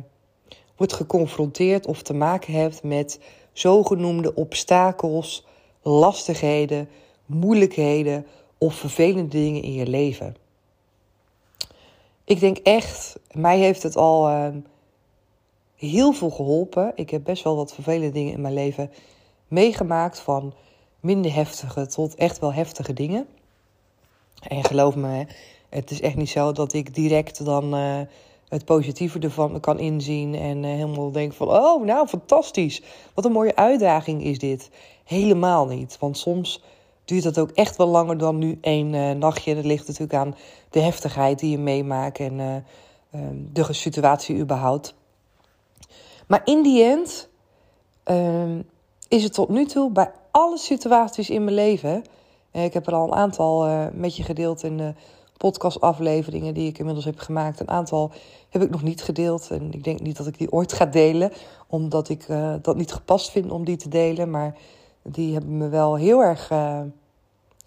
wordt 0.75 0.93
geconfronteerd 0.93 1.87
of 1.87 2.01
te 2.01 2.13
maken 2.13 2.53
hebt 2.53 2.83
met 2.83 3.19
zogenoemde 3.51 4.35
obstakels, 4.35 5.45
lastigheden, 5.81 6.89
moeilijkheden 7.25 8.25
of 8.57 8.75
vervelende 8.75 9.27
dingen 9.27 9.61
in 9.61 9.73
je 9.73 9.87
leven. 9.87 10.35
Ik 12.23 12.39
denk 12.39 12.57
echt, 12.57 13.19
mij 13.31 13.59
heeft 13.59 13.83
het 13.83 13.95
al 13.95 14.29
uh, 14.29 14.47
heel 15.75 16.13
veel 16.13 16.29
geholpen. 16.29 16.91
Ik 16.95 17.09
heb 17.09 17.23
best 17.23 17.43
wel 17.43 17.55
wat 17.55 17.73
vervelende 17.73 18.11
dingen 18.11 18.33
in 18.33 18.41
mijn 18.41 18.53
leven 18.53 18.91
meegemaakt, 19.47 20.19
van 20.19 20.53
minder 20.99 21.33
heftige 21.33 21.87
tot 21.87 22.15
echt 22.15 22.39
wel 22.39 22.53
heftige 22.53 22.93
dingen. 22.93 23.27
En 24.41 24.63
geloof 24.63 24.95
me, 24.95 25.25
het 25.69 25.91
is 25.91 26.01
echt 26.01 26.15
niet 26.15 26.29
zo 26.29 26.51
dat 26.51 26.73
ik 26.73 26.95
direct 26.95 27.45
dan 27.45 27.75
uh, 27.75 27.99
het 28.49 28.65
positieve 28.65 29.19
ervan 29.19 29.59
kan 29.59 29.79
inzien 29.79 30.35
en 30.35 30.63
uh, 30.63 30.69
helemaal 30.69 31.11
denk 31.11 31.33
van, 31.33 31.47
oh, 31.49 31.83
nou, 31.83 32.07
fantastisch. 32.07 32.81
Wat 33.13 33.25
een 33.25 33.31
mooie 33.31 33.55
uitdaging 33.55 34.23
is 34.23 34.39
dit. 34.39 34.69
Helemaal 35.03 35.67
niet, 35.67 35.97
want 35.99 36.17
soms 36.17 36.63
duurt 37.05 37.23
dat 37.23 37.39
ook 37.39 37.51
echt 37.51 37.75
wel 37.75 37.87
langer 37.87 38.17
dan 38.17 38.37
nu 38.37 38.57
één 38.61 38.93
uh, 38.93 39.11
nachtje. 39.11 39.55
Dat 39.55 39.65
ligt 39.65 39.87
natuurlijk 39.87 40.13
aan 40.13 40.35
de 40.69 40.79
heftigheid 40.79 41.39
die 41.39 41.51
je 41.51 41.57
meemaakt 41.57 42.19
en 42.19 42.65
ehm, 43.11 43.35
de 43.53 43.73
situatie 43.73 44.37
überhaupt. 44.37 44.95
Maar 46.27 46.41
in 46.45 46.63
die 46.63 46.83
end 46.83 47.29
ehm, 48.03 48.61
is 49.07 49.23
het 49.23 49.33
tot 49.33 49.49
nu 49.49 49.65
toe 49.65 49.91
bij 49.91 50.11
alle 50.31 50.57
situaties 50.57 51.29
in 51.29 51.43
mijn 51.43 51.55
leven. 51.55 52.03
Ik 52.51 52.73
heb 52.73 52.87
er 52.87 52.93
al 52.93 53.03
een 53.07 53.13
aantal 53.13 53.89
met 53.93 54.15
je 54.15 54.23
gedeeld 54.23 54.63
in 54.63 54.77
de 54.77 54.93
podcastafleveringen 55.37 56.53
die 56.53 56.67
ik 56.67 56.77
inmiddels 56.77 57.05
heb 57.05 57.19
gemaakt. 57.19 57.59
Een 57.59 57.69
aantal 57.69 58.11
heb 58.49 58.61
ik 58.61 58.69
nog 58.69 58.83
niet 58.83 59.03
gedeeld. 59.03 59.51
En 59.51 59.73
ik 59.73 59.83
denk 59.83 59.99
niet 59.99 60.17
dat 60.17 60.27
ik 60.27 60.37
die 60.37 60.51
ooit 60.51 60.73
ga 60.73 60.85
delen, 60.85 61.31
omdat 61.67 62.09
ik 62.09 62.27
uh, 62.27 62.53
dat 62.61 62.75
niet 62.75 62.93
gepast 62.93 63.31
vind 63.31 63.51
om 63.51 63.65
die 63.65 63.77
te 63.77 63.89
delen. 63.89 64.29
Maar 64.29 64.55
die 65.01 65.33
hebben 65.33 65.57
me 65.57 65.69
wel 65.69 65.95
heel 65.95 66.23
erg 66.23 66.51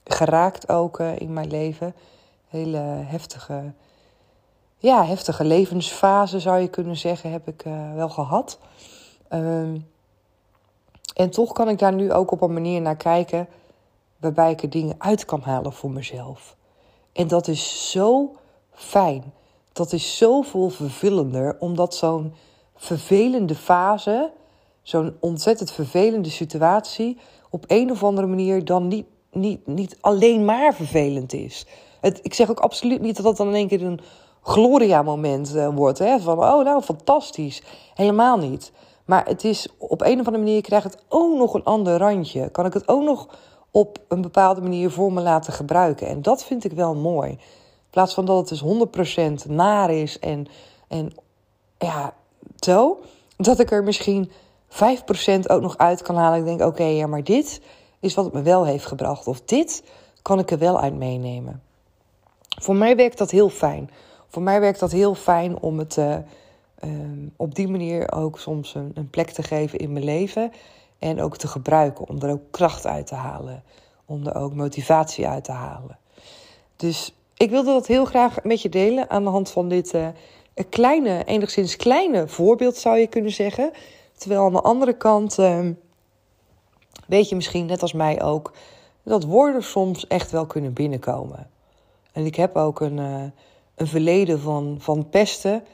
geraakt 0.04 0.68
ook 0.68 0.98
in 0.98 1.32
mijn 1.32 1.50
leven. 1.50 1.94
Hele 2.48 2.78
heftige, 3.06 3.72
ja, 4.78 5.04
heftige 5.04 5.44
levensfase 5.44 6.40
zou 6.40 6.58
je 6.58 6.68
kunnen 6.68 6.96
zeggen, 6.96 7.30
heb 7.32 7.48
ik 7.48 7.64
wel 7.94 8.08
gehad. 8.08 8.58
Ehm, 9.28 9.76
en 11.14 11.30
toch 11.30 11.52
kan 11.52 11.68
ik 11.68 11.78
daar 11.78 11.92
nu 11.92 12.12
ook 12.12 12.30
op 12.30 12.40
een 12.40 12.52
manier 12.52 12.80
naar 12.80 12.96
kijken 12.96 13.48
waarbij 14.16 14.50
ik 14.50 14.62
er 14.62 14.70
dingen 14.70 14.94
uit 14.98 15.24
kan 15.24 15.40
halen 15.40 15.72
voor 15.72 15.90
mezelf. 15.90 16.56
En 17.12 17.28
dat 17.28 17.48
is 17.48 17.90
zo 17.90 18.36
fijn. 18.72 19.32
Dat 19.72 19.92
is 19.92 20.16
zoveel 20.16 20.70
vervullender, 20.70 21.56
omdat 21.58 21.94
zo'n 21.94 22.34
vervelende 22.76 23.54
fase, 23.54 24.30
zo'n 24.82 25.16
ontzettend 25.20 25.70
vervelende 25.70 26.30
situatie, 26.30 27.18
op 27.50 27.64
een 27.66 27.90
of 27.90 28.04
andere 28.04 28.26
manier 28.26 28.64
dan 28.64 28.88
niet, 28.88 29.06
niet, 29.32 29.66
niet 29.66 29.96
alleen 30.00 30.44
maar 30.44 30.74
vervelend 30.74 31.32
is. 31.32 31.66
Het, 32.00 32.20
ik 32.22 32.34
zeg 32.34 32.50
ook 32.50 32.60
absoluut 32.60 33.00
niet 33.00 33.16
dat 33.16 33.24
dat 33.24 33.36
dan 33.36 33.48
in 33.48 33.54
één 33.54 33.68
keer 33.68 33.82
een 33.82 34.00
gloria-moment 34.42 35.54
uh, 35.54 35.68
wordt. 35.74 35.98
Hè? 35.98 36.20
Van, 36.20 36.38
oh 36.38 36.64
nou, 36.64 36.82
fantastisch. 36.82 37.62
Helemaal 37.94 38.38
niet. 38.38 38.72
Maar 39.10 39.26
het 39.26 39.44
is 39.44 39.68
op 39.78 40.00
een 40.00 40.20
of 40.20 40.26
andere 40.26 40.44
manier 40.44 40.62
krijgt 40.62 40.84
het 40.84 41.02
ook 41.08 41.38
nog 41.38 41.54
een 41.54 41.64
ander 41.64 41.98
randje. 41.98 42.48
Kan 42.50 42.66
ik 42.66 42.72
het 42.72 42.88
ook 42.88 43.02
nog 43.02 43.28
op 43.70 43.98
een 44.08 44.20
bepaalde 44.20 44.60
manier 44.60 44.90
voor 44.90 45.12
me 45.12 45.20
laten 45.20 45.52
gebruiken. 45.52 46.06
En 46.06 46.22
dat 46.22 46.44
vind 46.44 46.64
ik 46.64 46.72
wel 46.72 46.94
mooi. 46.94 47.30
In 47.30 47.38
plaats 47.90 48.14
van 48.14 48.24
dat 48.24 48.38
het 48.38 48.48
dus 48.48 49.44
100% 49.46 49.50
naar 49.50 49.90
is 49.90 50.18
en, 50.18 50.46
en 50.88 51.12
ja, 51.78 52.14
zo. 52.60 53.00
Dat 53.36 53.58
ik 53.58 53.70
er 53.70 53.82
misschien 53.82 54.30
5% 54.68 54.76
ook 55.46 55.60
nog 55.60 55.78
uit 55.78 56.02
kan 56.02 56.16
halen. 56.16 56.38
Ik 56.38 56.44
denk, 56.44 56.60
oké, 56.60 56.84
ja, 56.84 57.06
maar 57.06 57.24
dit 57.24 57.60
is 58.00 58.14
wat 58.14 58.24
het 58.24 58.34
me 58.34 58.42
wel 58.42 58.64
heeft 58.64 58.86
gebracht. 58.86 59.26
Of 59.26 59.40
dit 59.40 59.82
kan 60.22 60.38
ik 60.38 60.50
er 60.50 60.58
wel 60.58 60.80
uit 60.80 60.94
meenemen. 60.94 61.62
Voor 62.60 62.76
mij 62.76 62.96
werkt 62.96 63.18
dat 63.18 63.30
heel 63.30 63.48
fijn. 63.48 63.90
Voor 64.28 64.42
mij 64.42 64.60
werkt 64.60 64.80
dat 64.80 64.92
heel 64.92 65.14
fijn 65.14 65.58
om 65.60 65.78
het 65.78 65.96
uh, 65.96 66.16
op 67.36 67.54
die 67.54 67.68
manier 67.68 68.12
ook 68.12 68.38
soms 68.38 68.74
een, 68.74 68.90
een 68.94 69.10
plek 69.10 69.30
te 69.30 69.42
geven 69.42 69.78
in 69.78 69.92
mijn 69.92 70.04
leven. 70.04 70.52
En 70.98 71.20
ook 71.20 71.36
te 71.36 71.48
gebruiken 71.48 72.08
om 72.08 72.22
er 72.22 72.30
ook 72.30 72.50
kracht 72.50 72.86
uit 72.86 73.06
te 73.06 73.14
halen. 73.14 73.62
Om 74.04 74.26
er 74.26 74.34
ook 74.34 74.54
motivatie 74.54 75.28
uit 75.28 75.44
te 75.44 75.52
halen. 75.52 75.98
Dus 76.76 77.14
ik 77.36 77.50
wilde 77.50 77.72
dat 77.72 77.86
heel 77.86 78.04
graag 78.04 78.42
met 78.42 78.62
je 78.62 78.68
delen 78.68 79.10
aan 79.10 79.24
de 79.24 79.30
hand 79.30 79.50
van 79.50 79.68
dit 79.68 79.94
uh, 79.94 80.08
kleine, 80.68 81.24
enigszins 81.24 81.76
kleine 81.76 82.28
voorbeeld 82.28 82.76
zou 82.76 82.98
je 82.98 83.06
kunnen 83.06 83.32
zeggen. 83.32 83.70
Terwijl 84.16 84.44
aan 84.44 84.52
de 84.52 84.60
andere 84.60 84.96
kant 84.96 85.38
uh, 85.38 85.66
weet 87.06 87.28
je 87.28 87.34
misschien 87.34 87.66
net 87.66 87.82
als 87.82 87.92
mij 87.92 88.22
ook 88.22 88.52
dat 89.02 89.24
woorden 89.24 89.62
soms 89.62 90.06
echt 90.06 90.30
wel 90.30 90.46
kunnen 90.46 90.72
binnenkomen. 90.72 91.50
En 92.12 92.24
ik 92.24 92.34
heb 92.34 92.56
ook 92.56 92.80
een, 92.80 92.96
uh, 92.96 93.22
een 93.74 93.86
verleden 93.86 94.40
van, 94.40 94.76
van 94.78 95.08
pesten 95.08 95.64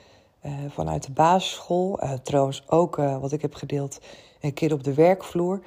vanuit 0.69 1.07
de 1.07 1.13
basisschool. 1.13 2.01
trouwens 2.23 2.63
ook 2.67 2.97
wat 2.97 3.33
ik 3.33 3.43
heb 3.43 3.55
gedeeld 3.55 3.99
een 4.41 4.53
keer 4.53 4.73
op 4.73 4.85
de 4.85 4.95
werkvloer. 4.95 5.61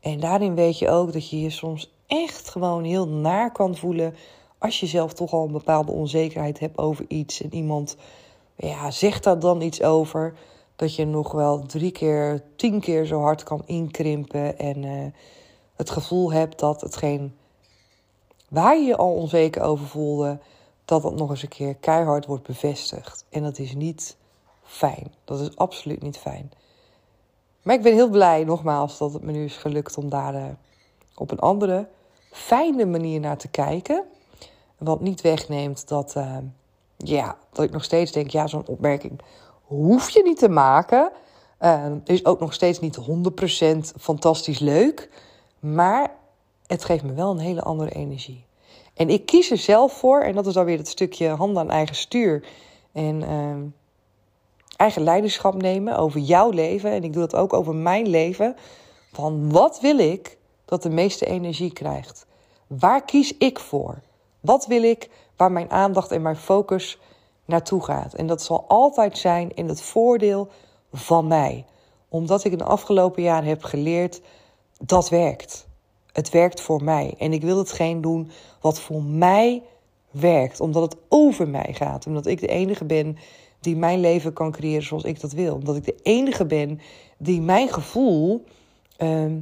En 0.00 0.20
daarin 0.20 0.54
weet 0.54 0.78
je 0.78 0.90
ook 0.90 1.12
dat 1.12 1.30
je 1.30 1.40
je 1.40 1.50
soms 1.50 1.90
echt 2.06 2.48
gewoon 2.48 2.84
heel 2.84 3.08
naar 3.08 3.52
kan 3.52 3.76
voelen. 3.76 4.14
Als 4.58 4.80
je 4.80 4.86
zelf 4.86 5.12
toch 5.12 5.32
al 5.32 5.44
een 5.44 5.52
bepaalde 5.52 5.92
onzekerheid 5.92 6.58
hebt 6.58 6.78
over 6.78 7.04
iets. 7.08 7.42
En 7.42 7.54
iemand 7.54 7.96
ja, 8.56 8.90
zegt 8.90 9.24
daar 9.24 9.38
dan 9.38 9.60
iets 9.60 9.82
over. 9.82 10.34
Dat 10.76 10.94
je 10.94 11.06
nog 11.06 11.32
wel 11.32 11.62
drie 11.62 11.90
keer, 11.90 12.42
tien 12.56 12.80
keer 12.80 13.04
zo 13.04 13.20
hard 13.20 13.42
kan 13.42 13.62
inkrimpen. 13.66 14.58
En 14.58 15.12
het 15.76 15.90
gevoel 15.90 16.32
hebt 16.32 16.58
dat 16.58 16.80
hetgeen 16.80 17.34
waar 18.48 18.76
je 18.76 18.84
je 18.84 18.96
al 18.96 19.14
onzeker 19.14 19.62
over 19.62 19.86
voelde. 19.86 20.38
Dat 20.84 21.02
dat 21.02 21.16
nog 21.16 21.30
eens 21.30 21.42
een 21.42 21.48
keer 21.48 21.74
keihard 21.74 22.26
wordt 22.26 22.46
bevestigd. 22.46 23.24
En 23.30 23.42
dat 23.42 23.58
is 23.58 23.74
niet 23.74 24.16
fijn. 24.66 25.14
Dat 25.24 25.40
is 25.40 25.56
absoluut 25.56 26.02
niet 26.02 26.18
fijn. 26.18 26.52
Maar 27.62 27.74
ik 27.74 27.82
ben 27.82 27.92
heel 27.92 28.08
blij, 28.08 28.44
nogmaals, 28.44 28.98
dat 28.98 29.12
het 29.12 29.22
me 29.22 29.32
nu 29.32 29.44
is 29.44 29.56
gelukt 29.56 29.96
om 29.96 30.08
daar 30.08 30.34
uh, 30.34 30.44
op 31.14 31.30
een 31.30 31.38
andere, 31.38 31.88
fijne 32.30 32.84
manier 32.84 33.20
naar 33.20 33.36
te 33.36 33.48
kijken. 33.48 34.04
Wat 34.78 35.00
niet 35.00 35.20
wegneemt 35.20 35.88
dat, 35.88 36.14
uh, 36.16 36.36
ja, 36.96 37.36
dat 37.52 37.64
ik 37.64 37.70
nog 37.70 37.84
steeds 37.84 38.12
denk, 38.12 38.30
ja, 38.30 38.46
zo'n 38.46 38.66
opmerking 38.66 39.20
hoef 39.66 40.10
je 40.10 40.22
niet 40.22 40.38
te 40.38 40.48
maken. 40.48 41.10
Uh, 41.60 41.86
is 42.04 42.24
ook 42.24 42.40
nog 42.40 42.52
steeds 42.52 42.80
niet 42.80 42.98
100% 43.66 43.78
fantastisch 44.00 44.58
leuk. 44.58 45.10
Maar 45.60 46.14
het 46.66 46.84
geeft 46.84 47.04
me 47.04 47.12
wel 47.12 47.30
een 47.30 47.38
hele 47.38 47.62
andere 47.62 47.90
energie. 47.90 48.44
En 48.94 49.10
ik 49.10 49.26
kies 49.26 49.50
er 49.50 49.58
zelf 49.58 49.92
voor, 49.92 50.20
en 50.20 50.34
dat 50.34 50.46
is 50.46 50.54
dan 50.54 50.64
weer 50.64 50.78
het 50.78 50.88
stukje 50.88 51.28
handen 51.28 51.62
aan 51.62 51.70
eigen 51.70 51.96
stuur. 51.96 52.46
En 52.92 53.22
ehm, 53.22 53.60
eigen 54.76 55.02
leiderschap 55.02 55.54
nemen 55.62 55.96
over 55.96 56.20
jouw 56.20 56.50
leven. 56.50 56.90
En 56.90 57.04
ik 57.04 57.12
doe 57.12 57.22
dat 57.26 57.40
ook 57.40 57.52
over 57.52 57.74
mijn 57.74 58.08
leven. 58.08 58.56
Van 59.12 59.52
wat 59.52 59.80
wil 59.80 59.98
ik 59.98 60.38
dat 60.64 60.82
de 60.82 60.90
meeste 60.90 61.26
energie 61.26 61.72
krijgt? 61.72 62.26
Waar 62.66 63.04
kies 63.04 63.36
ik 63.36 63.58
voor? 63.58 64.00
Wat 64.40 64.66
wil 64.66 64.82
ik 64.82 65.10
waar 65.36 65.52
mijn 65.52 65.70
aandacht 65.70 66.10
en 66.10 66.22
mijn 66.22 66.36
focus 66.36 66.98
naartoe 67.44 67.84
gaat? 67.84 68.14
En 68.14 68.26
dat 68.26 68.42
zal 68.42 68.64
altijd 68.68 69.18
zijn 69.18 69.54
in 69.54 69.68
het 69.68 69.82
voordeel 69.82 70.48
van 70.92 71.26
mij. 71.26 71.64
Omdat 72.08 72.44
ik 72.44 72.52
in 72.52 72.58
de 72.58 72.64
afgelopen 72.64 73.22
jaren 73.22 73.48
heb 73.48 73.62
geleerd 73.62 74.20
dat 74.80 75.08
werkt. 75.08 75.66
Het 76.12 76.30
werkt 76.30 76.60
voor 76.60 76.84
mij. 76.84 77.14
En 77.18 77.32
ik 77.32 77.42
wil 77.42 77.58
hetgeen 77.58 78.00
doen 78.00 78.30
wat 78.60 78.80
voor 78.80 79.02
mij 79.02 79.62
werkt. 80.10 80.60
Omdat 80.60 80.82
het 80.82 80.96
over 81.08 81.48
mij 81.48 81.72
gaat. 81.72 82.06
Omdat 82.06 82.26
ik 82.26 82.40
de 82.40 82.46
enige 82.46 82.84
ben 82.84 83.18
die 83.66 83.76
mijn 83.76 84.00
leven 84.00 84.32
kan 84.32 84.52
creëren 84.52 84.82
zoals 84.82 85.04
ik 85.04 85.20
dat 85.20 85.32
wil. 85.32 85.54
Omdat 85.54 85.76
ik 85.76 85.84
de 85.84 85.96
enige 86.02 86.46
ben 86.46 86.80
die 87.16 87.40
mijn 87.40 87.68
gevoel. 87.68 88.44
Uh, 88.98 89.32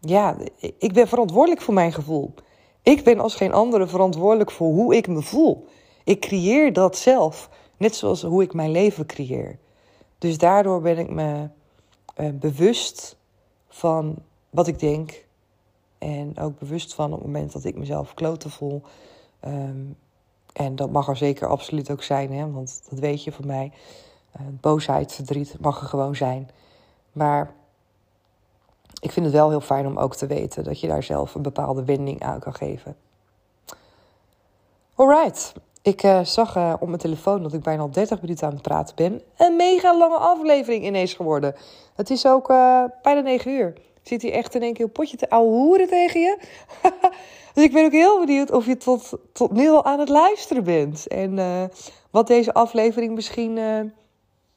ja, 0.00 0.36
ik 0.78 0.92
ben 0.92 1.08
verantwoordelijk 1.08 1.60
voor 1.60 1.74
mijn 1.74 1.92
gevoel. 1.92 2.34
Ik 2.82 3.04
ben 3.04 3.18
als 3.18 3.34
geen 3.34 3.52
andere 3.52 3.86
verantwoordelijk 3.86 4.50
voor 4.50 4.72
hoe 4.72 4.96
ik 4.96 5.08
me 5.08 5.22
voel. 5.22 5.66
Ik 6.04 6.20
creëer 6.20 6.72
dat 6.72 6.96
zelf, 6.96 7.50
net 7.76 7.94
zoals 7.94 8.22
hoe 8.22 8.42
ik 8.42 8.52
mijn 8.52 8.70
leven 8.70 9.06
creëer. 9.06 9.58
Dus 10.18 10.38
daardoor 10.38 10.80
ben 10.80 10.98
ik 10.98 11.10
me 11.10 11.48
uh, 12.16 12.28
bewust 12.32 13.16
van 13.68 14.16
wat 14.50 14.66
ik 14.66 14.78
denk. 14.78 15.26
En 15.98 16.38
ook 16.38 16.58
bewust 16.58 16.94
van 16.94 17.12
op 17.12 17.18
het 17.18 17.26
moment 17.26 17.52
dat 17.52 17.64
ik 17.64 17.76
mezelf 17.76 18.14
kloten 18.14 18.50
voel. 18.50 18.82
Um, 19.44 19.96
en 20.58 20.76
dat 20.76 20.90
mag 20.90 21.08
er 21.08 21.16
zeker 21.16 21.48
absoluut 21.48 21.90
ook 21.90 22.02
zijn, 22.02 22.32
hè? 22.32 22.50
want 22.50 22.82
dat 22.90 22.98
weet 22.98 23.24
je 23.24 23.32
van 23.32 23.46
mij. 23.46 23.72
Uh, 24.40 24.46
boosheid, 24.60 25.12
verdriet 25.12 25.56
mag 25.60 25.80
er 25.80 25.86
gewoon 25.86 26.16
zijn. 26.16 26.50
Maar 27.12 27.52
ik 29.00 29.12
vind 29.12 29.26
het 29.26 29.34
wel 29.34 29.48
heel 29.50 29.60
fijn 29.60 29.86
om 29.86 29.98
ook 29.98 30.14
te 30.16 30.26
weten 30.26 30.64
dat 30.64 30.80
je 30.80 30.88
daar 30.88 31.02
zelf 31.02 31.34
een 31.34 31.42
bepaalde 31.42 31.84
wending 31.84 32.22
aan 32.22 32.40
kan 32.40 32.54
geven. 32.54 32.96
Alright, 34.94 35.52
ik 35.82 36.02
uh, 36.02 36.24
zag 36.24 36.56
uh, 36.56 36.74
op 36.80 36.86
mijn 36.86 37.00
telefoon 37.00 37.42
dat 37.42 37.52
ik 37.52 37.62
bijna 37.62 37.82
al 37.82 37.90
30 37.90 38.20
minuten 38.20 38.46
aan 38.46 38.52
het 38.52 38.62
praten 38.62 38.96
ben. 38.96 39.22
Een 39.36 39.56
mega 39.56 39.98
lange 39.98 40.18
aflevering 40.18 40.84
ineens 40.84 41.14
geworden. 41.14 41.54
Het 41.94 42.10
is 42.10 42.26
ook 42.26 42.46
bijna 43.02 43.20
9 43.20 43.50
uur. 43.50 43.74
Zit 44.08 44.22
hier 44.22 44.32
echt 44.32 44.54
in 44.54 44.62
één 44.62 44.72
keer 44.72 44.84
een 44.84 44.92
potje 44.92 45.16
te 45.16 45.34
hoeren 45.34 45.88
tegen 45.88 46.20
je? 46.20 46.38
dus 47.54 47.64
ik 47.64 47.72
ben 47.72 47.84
ook 47.84 47.92
heel 47.92 48.18
benieuwd 48.18 48.50
of 48.50 48.66
je 48.66 48.76
tot, 48.76 49.12
tot 49.32 49.52
nu 49.52 49.68
al 49.68 49.84
aan 49.84 49.98
het 49.98 50.08
luisteren 50.08 50.64
bent. 50.64 51.06
En 51.06 51.36
uh, 51.36 51.64
wat 52.10 52.26
deze 52.26 52.54
aflevering 52.54 53.14
misschien 53.14 53.56
uh, 53.56 53.80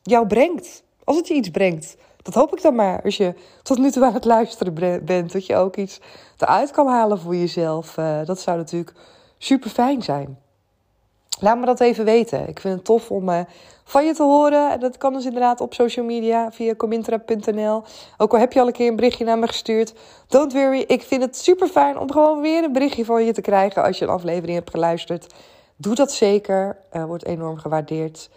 jou 0.02 0.28
brengt. 0.28 0.84
Als 1.04 1.18
het 1.18 1.28
je 1.28 1.34
iets 1.34 1.50
brengt. 1.50 1.98
Dat 2.22 2.34
hoop 2.34 2.56
ik 2.56 2.62
dan 2.62 2.76
maar. 2.76 3.02
Als 3.04 3.18
je 3.18 3.34
tot 3.64 3.78
nu 3.78 3.92
toe 3.92 4.06
aan 4.06 4.14
het 4.14 4.26
luisteren 4.26 5.04
bent. 5.06 5.32
Dat 5.32 5.46
je 5.46 5.56
ook 5.56 5.76
iets 5.76 6.00
eruit 6.38 6.72
kan 6.72 6.88
halen 6.88 7.20
voor 7.20 7.36
jezelf. 7.36 7.98
Uh, 7.98 8.26
dat 8.26 8.40
zou 8.40 8.58
natuurlijk 8.58 8.94
super 9.38 9.70
fijn 9.70 10.02
zijn. 10.02 10.40
Laat 11.42 11.60
me 11.60 11.66
dat 11.66 11.80
even 11.80 12.06
weten. 12.06 12.48
Ik 12.48 12.60
vind 12.60 12.76
het 12.76 12.86
tof 12.86 13.12
om 13.12 13.30
uh, 13.30 13.40
van 13.84 14.06
je 14.06 14.14
te 14.14 14.24
horen. 14.24 14.80
Dat 14.80 14.98
kan 14.98 15.14
dus 15.14 15.26
inderdaad 15.26 15.62
op 15.62 15.74
social 15.74 16.06
media 16.06 16.52
via 16.52 16.76
comintra.nl. 16.76 17.84
Ook 18.18 18.34
al 18.34 18.40
heb 18.40 18.54
je 18.54 18.60
al 18.60 18.68
een 18.68 18.74
keer 18.74 18.88
een 18.88 18.96
berichtje 18.96 19.26
naar 19.26 19.40
me 19.40 19.48
gestuurd. 19.48 19.94
Don't 20.28 20.54
worry, 20.54 20.84
ik 20.88 21.02
vind 21.02 21.22
het 21.22 21.38
super 21.38 21.68
fijn 21.68 22.00
om 22.00 22.12
gewoon 22.12 22.42
weer 22.42 22.64
een 22.64 22.74
berichtje 22.74 23.06
van 23.06 23.26
je 23.26 23.34
te 23.34 23.42
krijgen 23.42 23.84
als 23.84 23.98
je 23.98 24.06
een 24.06 24.12
aflevering 24.12 24.58
hebt 24.58 24.70
geluisterd. 24.70 25.34
Doe 25.76 25.96
dat 25.96 26.12
zeker. 26.12 26.78
Uh, 26.94 27.06
wordt 27.06 27.26
enorm 27.26 27.58
gewaardeerd. 27.58 28.30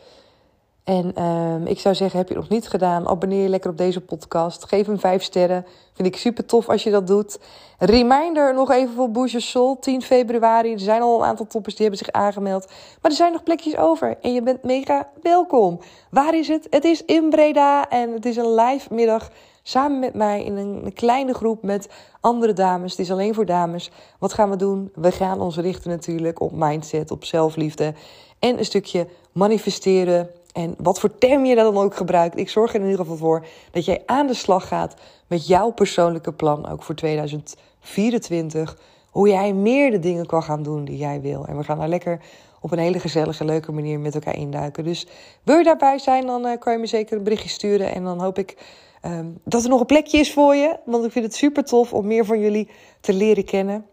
En 0.84 1.14
ehm, 1.14 1.66
ik 1.66 1.80
zou 1.80 1.94
zeggen, 1.94 2.18
heb 2.18 2.28
je 2.28 2.34
het 2.34 2.42
nog 2.42 2.52
niet 2.52 2.68
gedaan, 2.68 3.08
abonneer 3.08 3.42
je 3.42 3.48
lekker 3.48 3.70
op 3.70 3.76
deze 3.76 4.00
podcast. 4.00 4.64
Geef 4.64 4.86
hem 4.86 4.98
5 4.98 5.22
sterren. 5.22 5.66
Vind 5.92 6.08
ik 6.08 6.16
super 6.16 6.46
tof 6.46 6.68
als 6.68 6.82
je 6.82 6.90
dat 6.90 7.06
doet. 7.06 7.38
Reminder 7.78 8.54
nog 8.54 8.70
even 8.70 8.94
voor 8.94 9.10
Bouge 9.10 9.40
Soul, 9.40 9.78
10 9.78 10.02
februari. 10.02 10.72
Er 10.72 10.78
zijn 10.78 11.02
al 11.02 11.18
een 11.18 11.26
aantal 11.26 11.46
toppers 11.46 11.74
die 11.74 11.86
hebben 11.86 12.04
zich 12.04 12.14
aangemeld. 12.14 12.66
Maar 13.02 13.10
er 13.10 13.16
zijn 13.16 13.32
nog 13.32 13.42
plekjes 13.42 13.76
over 13.76 14.16
en 14.20 14.32
je 14.32 14.42
bent 14.42 14.62
mega 14.62 15.08
welkom. 15.22 15.80
Waar 16.10 16.34
is 16.34 16.48
het? 16.48 16.66
Het 16.70 16.84
is 16.84 17.04
in 17.04 17.30
Breda 17.30 17.88
en 17.88 18.12
het 18.12 18.26
is 18.26 18.36
een 18.36 18.54
live 18.54 18.94
middag 18.94 19.30
samen 19.62 19.98
met 19.98 20.14
mij 20.14 20.44
in 20.44 20.56
een 20.56 20.92
kleine 20.94 21.34
groep 21.34 21.62
met 21.62 21.88
andere 22.20 22.52
dames. 22.52 22.90
Het 22.90 23.00
is 23.00 23.10
alleen 23.10 23.34
voor 23.34 23.46
dames. 23.46 23.90
Wat 24.18 24.32
gaan 24.32 24.50
we 24.50 24.56
doen? 24.56 24.90
We 24.94 25.12
gaan 25.12 25.40
ons 25.40 25.56
richten 25.56 25.90
natuurlijk 25.90 26.40
op 26.40 26.52
mindset, 26.54 27.10
op 27.10 27.24
zelfliefde 27.24 27.94
en 28.38 28.58
een 28.58 28.64
stukje 28.64 29.06
manifesteren. 29.32 30.30
En 30.54 30.74
wat 30.78 31.00
voor 31.00 31.18
term 31.18 31.44
je 31.44 31.54
dan 31.54 31.76
ook 31.76 31.94
gebruikt. 31.94 32.38
Ik 32.38 32.50
zorg 32.50 32.74
er 32.74 32.80
in 32.80 32.84
ieder 32.84 33.00
geval 33.00 33.16
voor 33.16 33.46
dat 33.70 33.84
jij 33.84 34.02
aan 34.06 34.26
de 34.26 34.34
slag 34.34 34.68
gaat 34.68 34.94
met 35.26 35.46
jouw 35.46 35.70
persoonlijke 35.70 36.32
plan, 36.32 36.68
ook 36.68 36.82
voor 36.82 36.94
2024. 36.94 38.78
Hoe 39.10 39.28
jij 39.28 39.52
meer 39.52 39.90
de 39.90 39.98
dingen 39.98 40.26
kan 40.26 40.42
gaan 40.42 40.62
doen 40.62 40.84
die 40.84 40.96
jij 40.96 41.20
wil. 41.20 41.46
En 41.46 41.56
we 41.56 41.64
gaan 41.64 41.78
daar 41.78 41.88
lekker 41.88 42.20
op 42.60 42.72
een 42.72 42.78
hele 42.78 43.00
gezellige, 43.00 43.44
leuke 43.44 43.72
manier 43.72 44.00
met 44.00 44.14
elkaar 44.14 44.36
induiken. 44.36 44.84
Dus 44.84 45.06
wil 45.42 45.56
je 45.56 45.64
daarbij 45.64 45.98
zijn, 45.98 46.26
dan 46.26 46.46
uh, 46.46 46.58
kan 46.58 46.72
je 46.72 46.78
me 46.78 46.86
zeker 46.86 47.16
een 47.16 47.22
berichtje 47.22 47.48
sturen. 47.48 47.94
En 47.94 48.04
dan 48.04 48.20
hoop 48.20 48.38
ik 48.38 48.56
Ehm, 49.04 49.26
dat 49.44 49.62
er 49.62 49.68
nog 49.68 49.80
een 49.80 49.86
plekje 49.86 50.18
is 50.18 50.32
voor 50.32 50.54
je. 50.54 50.78
Want 50.84 51.04
ik 51.04 51.12
vind 51.12 51.24
het 51.24 51.34
super 51.34 51.64
tof 51.64 51.92
om 51.92 52.06
meer 52.06 52.24
van 52.24 52.40
jullie 52.40 52.68
te 53.00 53.12
leren 53.12 53.44
kennen. 53.44 53.86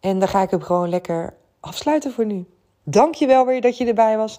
En 0.00 0.18
dan 0.18 0.28
ga 0.28 0.42
ik 0.42 0.50
hem 0.50 0.62
gewoon 0.62 0.88
lekker 0.88 1.34
afsluiten 1.60 2.12
voor 2.12 2.26
nu. 2.26 2.44
Dank 2.82 3.14
je 3.14 3.26
wel 3.26 3.46
weer 3.46 3.60
dat 3.60 3.76
je 3.78 3.86
erbij 3.86 4.16
was. 4.16 4.38